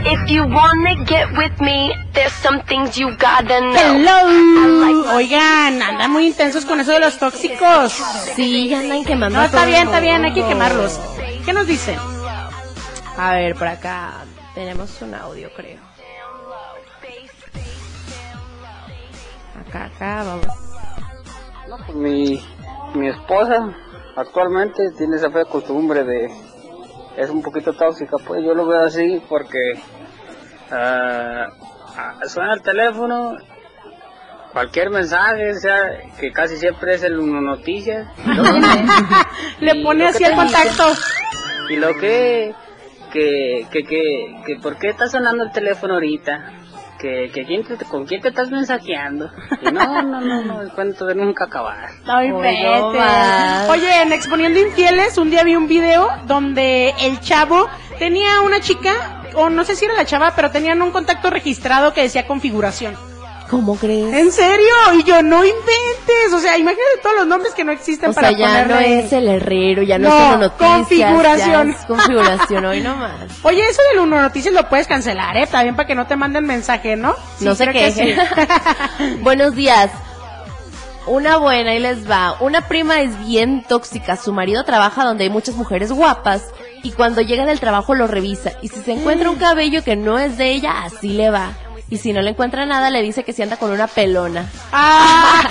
If 0.04 0.30
you 0.30 0.44
wanna 0.44 1.04
get 1.04 1.30
with 1.36 1.60
me, 1.60 1.92
there's 2.14 2.32
some 2.32 2.62
things 2.64 2.96
you 2.96 3.16
gotta 3.16 3.60
know. 3.60 3.74
Hello. 3.74 5.14
Oigan, 5.16 5.82
andan 5.82 6.10
muy 6.10 6.26
intensos 6.26 6.64
con 6.64 6.80
eso 6.80 6.92
de 6.92 7.00
los 7.00 7.18
tóxicos. 7.18 7.92
Sí, 8.34 8.68
ya 8.68 8.80
andan 8.80 9.04
quemando. 9.04 9.36
No, 9.36 9.42
a 9.42 9.46
está 9.46 9.64
bien, 9.66 9.86
está 9.86 10.00
bien, 10.00 10.24
hay 10.24 10.32
que 10.32 10.46
quemarlos. 10.46 10.98
¿Qué 11.44 11.52
nos 11.52 11.66
dicen? 11.66 11.98
A 13.16 13.32
ver, 13.32 13.54
por 13.54 13.68
acá 13.68 14.24
tenemos 14.54 15.00
un 15.02 15.14
audio, 15.14 15.50
creo. 15.54 15.80
Acá, 19.66 19.84
acá, 19.84 20.24
vamos. 20.24 20.46
No, 21.68 21.76
pues 21.86 21.94
mi, 21.96 22.42
mi 22.94 23.08
esposa 23.08 23.74
actualmente 24.16 24.90
tiene 24.96 25.16
esa 25.16 25.30
fea 25.30 25.44
costumbre 25.44 26.02
de... 26.04 26.28
Es 27.16 27.28
un 27.30 27.42
poquito 27.42 27.72
tóxica, 27.72 28.16
pues 28.24 28.42
yo 28.44 28.54
lo 28.54 28.66
veo 28.66 28.82
así 28.82 29.20
porque 29.28 29.72
ah, 30.70 31.46
ah, 31.96 32.14
suena 32.26 32.54
el 32.54 32.62
teléfono, 32.62 33.36
cualquier 34.52 34.90
mensaje, 34.90 35.50
o 35.50 35.54
sea, 35.60 35.90
que 36.18 36.32
casi 36.32 36.56
siempre 36.56 36.94
es 36.94 37.02
el 37.02 37.18
uno 37.18 37.40
noticias. 37.40 38.08
Le 39.60 39.82
pone 39.82 40.06
así 40.06 40.24
el 40.24 40.34
contacto. 40.34 40.84
Y 41.68 41.76
lo 41.76 41.94
que, 41.94 42.54
que, 43.12 43.66
que, 43.70 43.82
que, 43.84 44.42
que, 44.46 44.56
¿por 44.56 44.76
qué 44.78 44.88
está 44.88 45.08
sonando 45.08 45.44
el 45.44 45.52
teléfono 45.52 45.94
ahorita? 45.94 46.59
Que, 47.00 47.30
que 47.32 47.44
quién 47.46 47.64
te- 47.64 47.84
con 47.86 48.04
quién 48.06 48.20
te 48.20 48.28
estás 48.28 48.50
mensajeando. 48.50 49.30
Y 49.62 49.72
no, 49.72 50.02
no, 50.02 50.20
no, 50.20 50.44
no, 50.44 50.60
el 50.62 50.70
cuento 50.72 51.06
de 51.06 51.14
nunca 51.14 51.44
acabar. 51.44 51.88
Hoy 52.30 52.30
no. 52.62 53.70
Oye, 53.70 54.02
en 54.02 54.12
Exponiendo 54.12 54.58
Infieles, 54.60 55.16
un 55.16 55.30
día 55.30 55.42
vi 55.44 55.56
un 55.56 55.66
video 55.66 56.08
donde 56.26 56.92
el 57.00 57.18
chavo 57.20 57.68
tenía 57.98 58.40
una 58.42 58.60
chica, 58.60 59.22
o 59.34 59.48
no 59.48 59.64
sé 59.64 59.76
si 59.76 59.86
era 59.86 59.94
la 59.94 60.04
chava, 60.04 60.34
pero 60.36 60.50
tenían 60.50 60.82
un 60.82 60.90
contacto 60.90 61.30
registrado 61.30 61.94
que 61.94 62.02
decía 62.02 62.26
configuración. 62.26 62.94
¿Cómo 63.50 63.76
crees? 63.76 64.14
¿En 64.14 64.30
serio? 64.30 64.72
Y 64.94 65.02
yo, 65.02 65.22
no 65.22 65.44
inventes. 65.44 66.32
O 66.32 66.38
sea, 66.38 66.56
imagínate 66.56 66.98
todos 67.02 67.16
los 67.16 67.26
nombres 67.26 67.52
que 67.52 67.64
no 67.64 67.72
existen 67.72 68.10
O 68.10 68.12
sea, 68.12 68.22
para 68.22 68.38
ya 68.38 68.64
no 68.64 68.78
es 68.78 69.12
el 69.12 69.26
herrero, 69.26 69.82
ya 69.82 69.98
no, 69.98 70.08
No, 70.08 70.16
es 70.16 70.36
uno 70.36 70.38
noticias. 70.38 70.78
configuración. 70.78 71.72
ya 71.72 71.78
es 71.78 71.84
configuración, 71.86 72.64
hoy 72.64 72.80
nomás. 72.80 73.12
Oye, 73.42 73.68
eso 73.68 73.82
del 73.90 74.02
Uno 74.02 74.20
Noticias 74.22 74.54
lo 74.54 74.68
puedes 74.68 74.86
cancelar, 74.86 75.36
¿eh? 75.36 75.48
También 75.50 75.74
para 75.74 75.88
que 75.88 75.96
no 75.96 76.06
te 76.06 76.14
manden 76.14 76.46
mensaje, 76.46 76.94
¿no? 76.94 77.16
no 77.40 77.54
sé 77.56 77.66
qué. 77.72 77.90
sí. 77.90 78.14
Buenos 79.22 79.56
días. 79.56 79.90
Una 81.06 81.38
buena 81.38 81.74
y 81.74 81.80
les 81.80 82.08
va. 82.08 82.36
Una 82.40 82.68
prima 82.68 83.00
es 83.00 83.18
bien 83.26 83.64
tóxica. 83.68 84.16
Su 84.16 84.32
marido 84.32 84.62
trabaja 84.64 85.04
donde 85.04 85.24
hay 85.24 85.30
muchas 85.30 85.56
mujeres 85.56 85.90
guapas 85.90 86.44
y 86.84 86.92
cuando 86.92 87.20
llega 87.20 87.46
del 87.46 87.58
trabajo 87.58 87.96
lo 87.96 88.06
revisa. 88.06 88.52
Y 88.62 88.68
si 88.68 88.80
se 88.80 88.92
encuentra 88.92 89.28
un 89.28 89.36
cabello 89.36 89.82
que 89.82 89.96
no 89.96 90.20
es 90.20 90.38
de 90.38 90.52
ella, 90.52 90.84
así 90.84 91.08
le 91.08 91.30
va. 91.30 91.52
Y 91.90 91.98
si 91.98 92.12
no 92.12 92.22
le 92.22 92.30
encuentra 92.30 92.66
nada, 92.66 92.88
le 92.88 93.02
dice 93.02 93.24
que 93.24 93.32
si 93.32 93.42
anda 93.42 93.56
con 93.56 93.72
una 93.72 93.88
pelona. 93.88 94.48
Ah. 94.72 95.42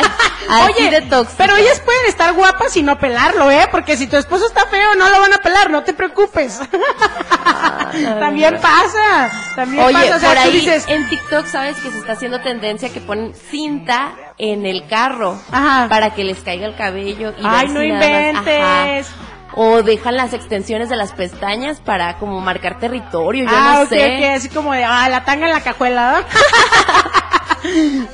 Oye, 0.66 0.90
de 0.90 1.02
pero 1.38 1.56
ellas 1.58 1.82
pueden 1.82 2.06
estar 2.08 2.34
guapas 2.34 2.76
y 2.78 2.82
no 2.82 2.98
pelarlo, 2.98 3.52
¿eh? 3.52 3.68
Porque 3.70 3.98
si 3.98 4.08
tu 4.08 4.16
esposo 4.16 4.48
está 4.48 4.66
feo, 4.68 4.96
no 4.96 5.10
lo 5.10 5.20
van 5.20 5.34
a 5.34 5.38
pelar, 5.40 5.70
no 5.70 5.84
te 5.84 5.94
preocupes. 5.94 6.60
También 8.20 8.60
pasa, 8.62 9.32
también 9.56 9.84
Oye, 9.84 9.94
pasa. 9.94 10.16
O 10.16 10.20
sea, 10.20 10.30
por 10.30 10.38
ahí 10.38 10.52
dices, 10.52 10.86
en 10.88 11.10
TikTok 11.10 11.46
sabes 11.46 11.78
que 11.78 11.92
se 11.92 11.98
está 11.98 12.14
haciendo 12.14 12.40
tendencia 12.42 12.90
que 12.90 13.02
ponen 13.02 13.34
cinta 13.34 14.14
en 14.38 14.66
el 14.66 14.88
carro 14.88 15.40
Ajá. 15.52 15.88
para 15.90 16.14
que 16.14 16.24
les 16.24 16.40
caiga 16.40 16.68
el 16.68 16.76
cabello 16.76 17.34
y 17.38 17.44
Ay, 17.44 17.68
no 17.68 17.82
nada 17.84 18.30
inventes. 18.32 19.08
ajá. 19.08 19.29
O 19.62 19.84
dejan 19.84 20.16
las 20.16 20.32
extensiones 20.34 20.88
de 20.88 20.96
las 20.96 21.12
pestañas 21.12 21.82
para 21.82 22.18
como 22.18 22.40
marcar 22.40 22.80
territorio, 22.80 23.44
yo 23.44 23.50
ah, 23.54 23.74
no 23.76 23.82
ok, 23.82 23.90
sé. 23.90 24.16
ok, 24.18 24.38
así 24.38 24.48
como 24.48 24.72
de, 24.72 24.86
ah, 24.86 25.10
la 25.10 25.26
tanga 25.26 25.48
en 25.48 25.52
la 25.52 25.60
cajuela, 25.60 26.22
¿no? 26.22 26.26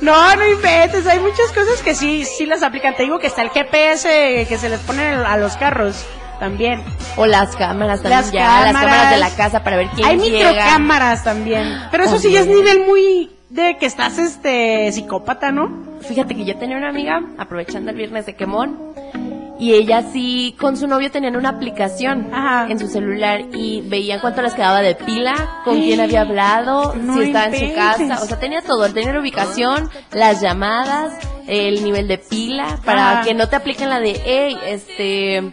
no, 0.00 0.36
no 0.36 0.46
inventes, 0.48 1.06
hay 1.06 1.20
muchas 1.20 1.52
cosas 1.52 1.82
que 1.84 1.94
sí, 1.94 2.24
sí 2.24 2.46
las 2.46 2.64
aplican. 2.64 2.96
Te 2.96 3.04
digo 3.04 3.20
que 3.20 3.28
está 3.28 3.42
el 3.42 3.50
GPS 3.50 4.46
que 4.48 4.58
se 4.58 4.68
les 4.68 4.80
pone 4.80 5.04
a 5.06 5.36
los 5.36 5.56
carros 5.56 6.04
también. 6.40 6.82
O 7.16 7.26
las 7.26 7.54
cámaras 7.54 8.02
también 8.02 8.20
Las 8.22 8.32
ya, 8.32 8.40
las 8.62 8.72
cámaras. 8.72 8.82
cámaras 8.90 9.10
de 9.12 9.16
la 9.18 9.30
casa 9.30 9.62
para 9.62 9.76
ver 9.76 9.88
quién 9.94 10.06
Hay 10.08 10.18
llega. 10.18 10.50
microcámaras 10.50 11.22
también. 11.22 11.78
Pero 11.92 12.04
eso 12.04 12.18
sí 12.18 12.32
ya 12.32 12.40
es 12.40 12.48
nivel 12.48 12.84
muy 12.86 13.30
de 13.50 13.76
que 13.78 13.86
estás 13.86 14.18
este 14.18 14.90
psicópata, 14.90 15.52
¿no? 15.52 15.86
Fíjate 16.00 16.34
que 16.34 16.44
yo 16.44 16.56
tenía 16.56 16.76
una 16.76 16.88
amiga, 16.88 17.20
aprovechando 17.38 17.90
el 17.92 17.96
viernes 17.96 18.26
de 18.26 18.34
quemón, 18.34 18.92
y 19.58 19.72
ella 19.72 20.04
sí, 20.12 20.54
con 20.58 20.76
su 20.76 20.86
novio 20.86 21.10
tenían 21.10 21.36
una 21.36 21.50
aplicación 21.50 22.28
Ajá. 22.32 22.66
en 22.70 22.78
su 22.78 22.88
celular 22.88 23.40
y 23.52 23.82
veían 23.82 24.20
cuánto 24.20 24.42
les 24.42 24.54
quedaba 24.54 24.82
de 24.82 24.94
pila, 24.94 25.34
con 25.64 25.80
quién 25.80 26.00
había 26.00 26.22
hablado, 26.22 26.94
No 26.94 27.14
si 27.14 27.22
estaba 27.24 27.46
en 27.46 27.68
su 27.68 27.74
casa, 27.74 28.22
o 28.22 28.26
sea, 28.26 28.38
tenía 28.38 28.62
todo, 28.62 28.92
tenía 28.92 29.12
la 29.12 29.20
ubicación, 29.20 29.88
las 30.12 30.40
llamadas, 30.40 31.14
el 31.46 31.84
nivel 31.84 32.08
de 32.08 32.18
pila, 32.18 32.78
para 32.84 33.12
Ajá. 33.12 33.22
que 33.22 33.34
no 33.34 33.48
te 33.48 33.56
apliquen 33.56 33.88
la 33.88 34.00
de, 34.00 34.20
hey, 34.24 34.56
este, 34.66 35.52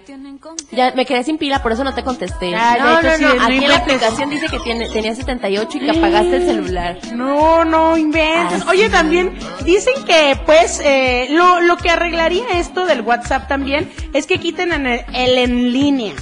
ya 0.71 0.91
me 0.95 1.05
quedé 1.05 1.23
sin 1.23 1.37
pila, 1.37 1.61
por 1.61 1.71
eso 1.71 1.83
no 1.83 1.93
te 1.93 2.03
contesté. 2.03 2.53
Ah, 2.55 2.77
no, 2.79 3.01
no, 3.01 3.15
sí, 3.15 3.23
no, 3.23 3.35
no 3.35 3.43
aquí 3.43 3.63
en 3.63 3.69
la 3.69 3.77
aplicación 3.77 4.29
dice 4.29 4.47
que 4.49 4.59
tiene, 4.59 4.89
tenía 4.89 5.15
78 5.15 5.77
y 5.77 5.79
que 5.81 5.91
apagaste 5.91 6.35
el 6.37 6.45
celular. 6.45 6.97
No, 7.13 7.63
no 7.65 7.97
inventes. 7.97 8.61
Así. 8.61 8.69
Oye, 8.69 8.89
también 8.89 9.33
dicen 9.65 9.93
que, 10.05 10.37
pues, 10.45 10.81
eh, 10.83 11.27
lo, 11.29 11.61
lo 11.61 11.77
que 11.77 11.89
arreglaría 11.89 12.59
esto 12.59 12.85
del 12.85 13.01
WhatsApp 13.01 13.47
también 13.47 13.91
es 14.13 14.25
que 14.25 14.39
quiten 14.39 14.71
en 14.71 14.87
el, 14.87 15.05
el 15.13 15.37
en 15.37 15.71
línea. 15.73 16.13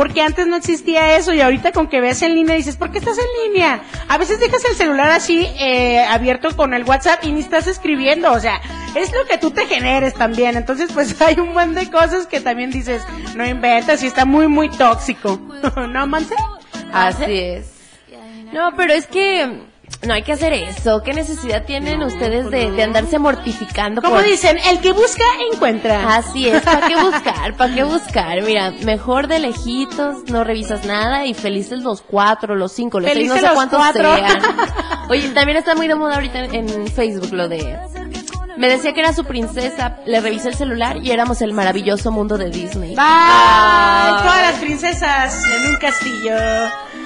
Porque 0.00 0.22
antes 0.22 0.46
no 0.46 0.56
existía 0.56 1.18
eso 1.18 1.34
y 1.34 1.42
ahorita 1.42 1.72
con 1.72 1.86
que 1.86 2.00
ves 2.00 2.22
en 2.22 2.34
línea 2.34 2.56
dices, 2.56 2.78
¿por 2.78 2.90
qué 2.90 2.96
estás 2.96 3.18
en 3.18 3.26
línea? 3.44 3.82
A 4.08 4.16
veces 4.16 4.40
dejas 4.40 4.64
el 4.64 4.74
celular 4.74 5.10
así 5.10 5.46
eh, 5.60 6.02
abierto 6.02 6.56
con 6.56 6.72
el 6.72 6.84
WhatsApp 6.84 7.22
y 7.22 7.32
ni 7.32 7.40
estás 7.40 7.66
escribiendo, 7.66 8.32
o 8.32 8.40
sea, 8.40 8.62
es 8.94 9.12
lo 9.12 9.26
que 9.26 9.36
tú 9.36 9.50
te 9.50 9.66
generes 9.66 10.14
también. 10.14 10.56
Entonces, 10.56 10.90
pues 10.90 11.20
hay 11.20 11.38
un 11.38 11.52
buen 11.52 11.74
de 11.74 11.90
cosas 11.90 12.26
que 12.26 12.40
también 12.40 12.70
dices, 12.70 13.02
no 13.36 13.46
inventas 13.46 14.02
y 14.02 14.06
está 14.06 14.24
muy, 14.24 14.48
muy 14.48 14.70
tóxico. 14.70 15.38
¿No, 15.90 16.06
Manse? 16.06 16.34
Así 16.94 17.38
es. 17.38 17.70
No, 18.54 18.74
pero 18.76 18.94
es 18.94 19.06
que 19.06 19.68
no 20.06 20.14
hay 20.14 20.22
que 20.22 20.32
hacer 20.32 20.52
eso. 20.52 21.02
¿Qué 21.02 21.12
necesidad 21.12 21.64
tienen 21.64 22.02
ustedes 22.02 22.50
de, 22.50 22.70
de 22.70 22.82
andarse 22.82 23.18
mortificando? 23.18 24.00
Como 24.00 24.16
por- 24.16 24.24
dicen, 24.24 24.56
el 24.70 24.80
que 24.80 24.92
busca, 24.92 25.24
encuentra. 25.52 26.16
Así 26.16 26.48
es, 26.48 26.62
¿para 26.62 26.86
qué 26.88 26.96
buscar? 27.02 27.54
¿Para 27.56 27.74
qué 27.74 27.84
buscar? 27.84 28.42
Mira, 28.42 28.72
mejor 28.84 29.26
de 29.28 29.38
lejitos, 29.40 30.24
no 30.30 30.42
revisas 30.44 30.84
nada 30.86 31.26
y 31.26 31.34
felices 31.34 31.82
los 31.82 32.00
cuatro, 32.02 32.54
los 32.54 32.72
cinco, 32.72 32.98
los 33.00 33.10
seis, 33.12 33.28
no 33.28 33.34
sé 33.36 33.42
los 33.42 33.52
cuántos 33.52 33.78
cuatro. 33.78 34.14
sean. 34.16 34.42
Oye, 35.10 35.28
también 35.30 35.58
está 35.58 35.74
muy 35.74 35.86
de 35.88 35.94
moda 35.94 36.14
ahorita 36.14 36.44
en, 36.44 36.54
en 36.68 36.88
Facebook 36.88 37.32
lo 37.32 37.48
de... 37.48 37.78
Me 38.56 38.68
decía 38.68 38.92
que 38.92 39.00
era 39.00 39.14
su 39.14 39.24
princesa, 39.24 39.96
le 40.06 40.20
revisé 40.20 40.48
el 40.48 40.54
celular 40.54 40.98
y 41.02 41.10
éramos 41.12 41.40
el 41.40 41.54
maravilloso 41.54 42.10
mundo 42.10 42.36
de 42.36 42.50
Disney. 42.50 42.90
Bye. 42.94 44.22
Todas 44.22 44.42
las 44.42 44.54
princesas 44.60 45.44
en 45.48 45.70
un 45.70 45.76
castillo. 45.76 46.34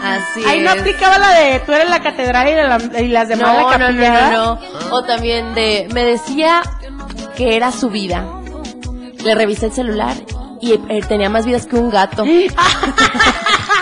Así 0.05 0.45
Ahí 0.47 0.61
no 0.61 0.71
es. 0.73 0.81
aplicaba 0.81 1.19
la 1.19 1.31
de 1.31 1.61
tú 1.61 1.73
eres 1.73 1.89
la 1.89 2.01
catedral 2.03 2.49
y, 2.49 2.53
de 2.53 2.65
la- 2.65 3.01
y 3.01 3.09
las 3.09 3.29
demás 3.29 3.49
No, 3.49 3.71
la 3.71 3.79
no, 3.79 3.79
no, 3.79 3.87
capilla. 3.87 4.31
no, 4.31 4.55
no. 4.57 4.61
O 4.91 5.03
también 5.05 5.55
de, 5.55 5.89
me 5.95 6.05
decía 6.05 6.61
que 7.37 7.57
era 7.57 7.73
su 7.73 7.89
vida. 7.91 8.25
Le 9.25 9.35
revisé 9.35 9.67
el 9.67 9.73
celular 9.73 10.15
y 10.61 10.73
eh, 10.75 11.01
tenía 11.09 11.31
más 11.31 11.47
vidas 11.47 11.67
que 11.67 11.77
un 11.77 11.91
gato. 11.91 12.25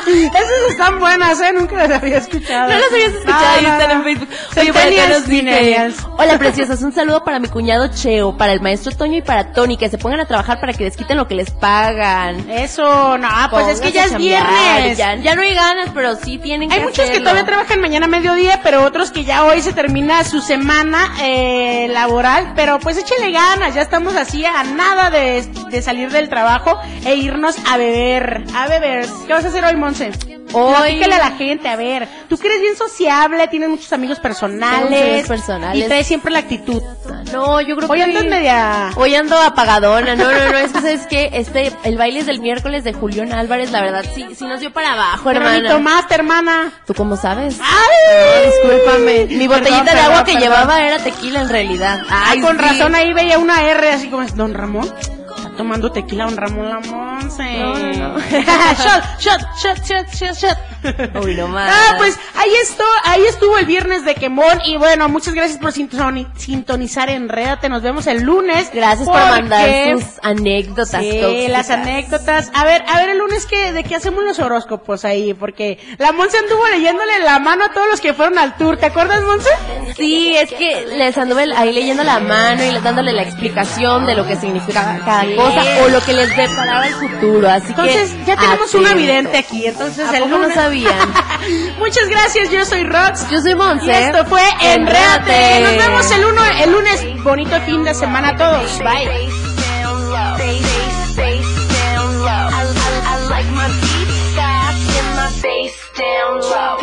Esas 0.06 0.70
están 0.70 0.98
buenas, 0.98 1.40
¿eh? 1.40 1.52
Nunca 1.52 1.76
las 1.76 2.02
había 2.02 2.18
escuchado. 2.18 2.70
No 2.70 2.78
las 2.78 2.92
habías 2.92 3.12
escuchado 3.12 3.44
Ah, 3.44 3.58
y 3.60 3.64
están 3.64 3.90
en. 3.90 4.02
Facebook. 4.04 4.28
Oye, 4.58 4.72
por 4.72 4.82
acá 4.82 5.08
nos 5.08 5.26
dice. 5.26 5.92
Hola 6.18 6.38
preciosas, 6.38 6.82
un 6.82 6.92
saludo 6.92 7.24
para 7.24 7.38
mi 7.38 7.48
cuñado 7.48 7.88
Cheo, 7.88 8.36
para 8.36 8.52
el 8.52 8.60
maestro 8.60 8.92
Toño 8.92 9.18
y 9.18 9.22
para 9.22 9.52
Tony, 9.52 9.76
que 9.76 9.88
se 9.88 9.98
pongan 9.98 10.20
a 10.20 10.26
trabajar 10.26 10.60
para 10.60 10.72
que 10.72 10.84
les 10.84 10.96
quiten 10.96 11.16
lo 11.16 11.26
que 11.28 11.34
les 11.34 11.50
pagan. 11.50 12.48
Eso, 12.50 13.18
no, 13.18 13.28
pues 13.50 13.68
es 13.68 13.80
que 13.80 13.92
ya 13.92 14.04
es 14.04 14.16
viernes. 14.16 14.98
Ya, 14.98 15.16
ya 15.16 15.34
no 15.34 15.42
hay 15.42 15.54
ganas, 15.54 15.90
pero 15.94 16.16
sí 16.16 16.38
tienen 16.38 16.68
que 16.68 16.76
Hay 16.76 16.82
muchos 16.82 17.08
que 17.08 17.20
todavía 17.20 17.44
trabajan 17.44 17.80
mañana 17.80 18.06
a 18.06 18.08
mediodía, 18.08 18.60
pero 18.62 18.82
otros 18.82 19.10
que 19.10 19.24
ya 19.24 19.44
hoy 19.44 19.62
se 19.62 19.72
termina 19.72 20.24
su 20.24 20.40
semana 20.40 21.14
eh, 21.22 21.88
laboral. 21.88 22.52
Pero 22.56 22.78
pues 22.80 22.98
échale 22.98 23.30
ganas, 23.32 23.74
ya 23.74 23.82
estamos 23.82 24.14
así 24.16 24.44
a 24.44 24.64
nada 24.64 25.10
de, 25.10 25.44
de 25.72 25.82
salir 25.82 26.10
del 26.12 26.28
trabajo 26.28 26.78
e 27.04 27.16
irnos 27.16 27.56
a 27.68 27.76
beber. 27.76 28.44
A 28.54 28.68
beber. 28.68 29.06
¿Qué 29.26 29.32
vas 29.32 29.44
a 29.44 29.48
hacer 29.48 29.64
hoy, 29.64 29.74
Monse? 29.76 30.12
Hoy- 30.54 30.74
Platícale 30.74 31.14
a 31.14 31.18
la 31.18 31.30
gente, 31.30 31.68
a 31.68 31.76
ver. 31.76 32.06
Tú 32.28 32.36
que 32.36 32.46
eres 32.46 32.60
bien 32.60 32.76
sociable, 32.76 33.48
tienes 33.48 33.70
muchos 33.70 33.90
amigos 33.92 34.20
personales. 34.20 35.26
personales. 35.26 35.82
Y 35.84 35.86
traes 35.88 36.06
siempre 36.06 36.30
la 36.30 36.40
actitud. 36.40 36.82
No, 37.32 37.60
yo 37.62 37.74
creo 37.76 37.88
Hoy 37.88 37.98
que 37.98 38.04
andas 38.04 38.24
media... 38.26 38.90
Hoy 38.96 39.14
ando 39.14 39.40
apagadona, 39.40 40.14
no, 40.14 40.24
no, 40.30 40.52
no, 40.52 40.58
es 40.58 40.70
que 40.72 40.80
sabes 40.80 41.06
que 41.06 41.30
este, 41.32 41.72
el 41.84 41.96
baile 41.96 42.20
es 42.20 42.26
del 42.26 42.40
miércoles 42.40 42.84
de 42.84 42.92
Julián 42.92 43.32
Álvarez, 43.32 43.70
la 43.70 43.80
verdad, 43.80 44.04
sí, 44.14 44.26
sí 44.36 44.44
nos 44.44 44.60
dio 44.60 44.70
para 44.74 44.92
abajo, 44.92 45.22
Pero 45.24 45.40
hermana. 45.40 45.70
tomaste, 45.70 46.14
hermana. 46.14 46.72
¿Tú 46.86 46.92
cómo 46.92 47.16
sabes? 47.16 47.58
¡Ay! 47.62 48.42
No, 48.44 48.50
discúlpame. 48.52 49.26
Mi 49.34 49.48
Perdón, 49.48 49.60
botellita 49.60 49.84
de 49.84 49.90
perdón, 49.92 50.04
agua 50.04 50.24
que 50.24 50.32
perdón. 50.34 50.42
llevaba 50.50 50.82
era 50.82 50.98
tequila 50.98 51.40
en 51.40 51.48
realidad. 51.48 52.02
Ay, 52.10 52.40
con 52.42 52.56
sí. 52.58 52.62
razón 52.62 52.94
ahí 52.94 53.12
veía 53.14 53.38
una 53.38 53.62
R 53.70 53.90
así 53.92 54.08
como 54.08 54.22
es, 54.24 54.36
Don 54.36 54.52
Ramón. 54.52 54.92
Tomando 55.56 55.92
tequila 55.92 56.24
Don 56.24 56.36
Ramón 56.36 56.68
la 56.70 56.80
Monse. 56.80 57.58
No, 57.58 57.74
no, 57.78 57.92
no. 57.92 58.18
shot, 58.30 59.20
shot, 59.20 59.40
shot, 59.60 59.84
shot, 59.84 60.06
shot, 60.14 60.34
shot. 60.36 60.58
Uy, 61.24 61.34
no 61.36 61.46
más. 61.46 61.70
Ah, 61.72 61.94
pues 61.98 62.18
ahí 62.34 62.50
estuvo, 62.62 62.86
ahí 63.04 63.22
estuvo 63.28 63.58
el 63.58 63.66
viernes 63.66 64.04
de 64.04 64.14
Quemón 64.14 64.58
y 64.64 64.76
bueno, 64.78 65.08
muchas 65.08 65.34
gracias 65.34 65.58
por 65.58 65.72
sintoni- 65.72 66.26
sintonizar 66.36 67.08
en 67.10 67.28
Rédate. 67.28 67.68
Nos 67.68 67.82
vemos 67.82 68.06
el 68.06 68.22
lunes. 68.22 68.70
Gracias 68.72 69.06
por 69.08 69.20
mandar 69.20 69.68
sus 69.92 70.04
anécdotas 70.22 71.00
Sí, 71.02 71.18
tóxicas. 71.20 71.50
las 71.50 71.70
anécdotas. 71.70 72.50
A 72.54 72.64
ver, 72.64 72.82
a 72.88 72.96
ver 72.98 73.10
el 73.10 73.18
lunes 73.18 73.46
que 73.46 73.72
de 73.72 73.84
qué 73.84 73.94
hacemos 73.94 74.24
los 74.24 74.38
horóscopos 74.40 75.04
ahí, 75.04 75.34
porque 75.34 75.78
la 75.98 76.12
Monse 76.12 76.38
anduvo 76.38 76.66
leyéndole 76.68 77.20
la 77.20 77.38
mano 77.38 77.66
a 77.66 77.72
todos 77.72 77.88
los 77.88 78.00
que 78.00 78.14
fueron 78.14 78.38
al 78.38 78.56
tour. 78.56 78.76
¿Te 78.78 78.86
acuerdas, 78.86 79.22
Monse? 79.22 79.50
Sí, 79.96 80.34
es 80.36 80.50
que 80.50 80.86
les 80.96 81.16
anduve 81.18 81.46
ahí 81.54 81.72
leyendo 81.72 82.02
la 82.02 82.18
mano 82.18 82.64
y 82.64 82.70
dándole 82.80 83.12
la 83.12 83.22
explicación 83.22 84.06
de 84.06 84.14
lo 84.14 84.26
que 84.26 84.36
significaba 84.36 84.98
cada 85.04 85.22
Sí. 85.22 85.34
Cosa 85.42 85.84
o 85.84 85.88
lo 85.88 86.00
que 86.00 86.12
les 86.12 86.36
deparaba 86.36 86.86
el 86.86 86.94
futuro. 86.94 87.48
Así 87.50 87.66
Entonces, 87.68 88.10
que 88.10 88.24
ya 88.26 88.36
tenemos 88.36 88.74
una 88.74 88.90
atentos. 88.90 88.96
vidente 89.02 89.38
aquí. 89.38 89.66
Entonces, 89.66 90.08
¿A 90.08 90.16
el 90.16 90.22
poco 90.24 90.38
no 90.38 90.38
lunes- 90.44 90.54
sabían? 90.54 91.14
Muchas 91.78 92.08
gracias, 92.08 92.50
yo 92.50 92.64
soy 92.64 92.84
Rox. 92.84 93.28
Yo 93.30 93.40
soy 93.40 93.54
Monse. 93.54 93.86
Y 93.86 93.90
esto 93.90 94.24
fue. 94.26 94.42
Enrédate. 94.60 95.60
Nos 95.60 95.76
vemos 95.76 96.10
el, 96.10 96.24
uno, 96.24 96.42
el 96.62 96.72
lunes. 96.72 97.22
Bonito 97.24 97.60
fin 97.62 97.84
de 97.84 97.94
semana 97.94 98.28
a 98.30 98.36
todos. 98.36 98.78
Bye. 98.78 99.30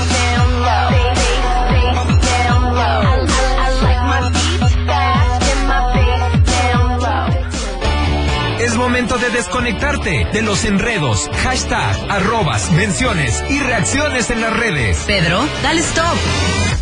momento 8.96 9.18
de 9.18 9.30
desconectarte 9.30 10.26
de 10.32 10.42
los 10.42 10.64
enredos, 10.64 11.30
hashtag, 11.44 11.98
arrobas, 12.10 12.72
menciones 12.72 13.44
y 13.50 13.60
reacciones 13.60 14.30
en 14.30 14.40
las 14.40 14.58
redes. 14.58 15.04
Pedro, 15.06 15.42
dale 15.62 15.82
stop. 15.82 16.16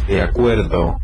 De 0.08 0.22
acuerdo. 0.22 1.02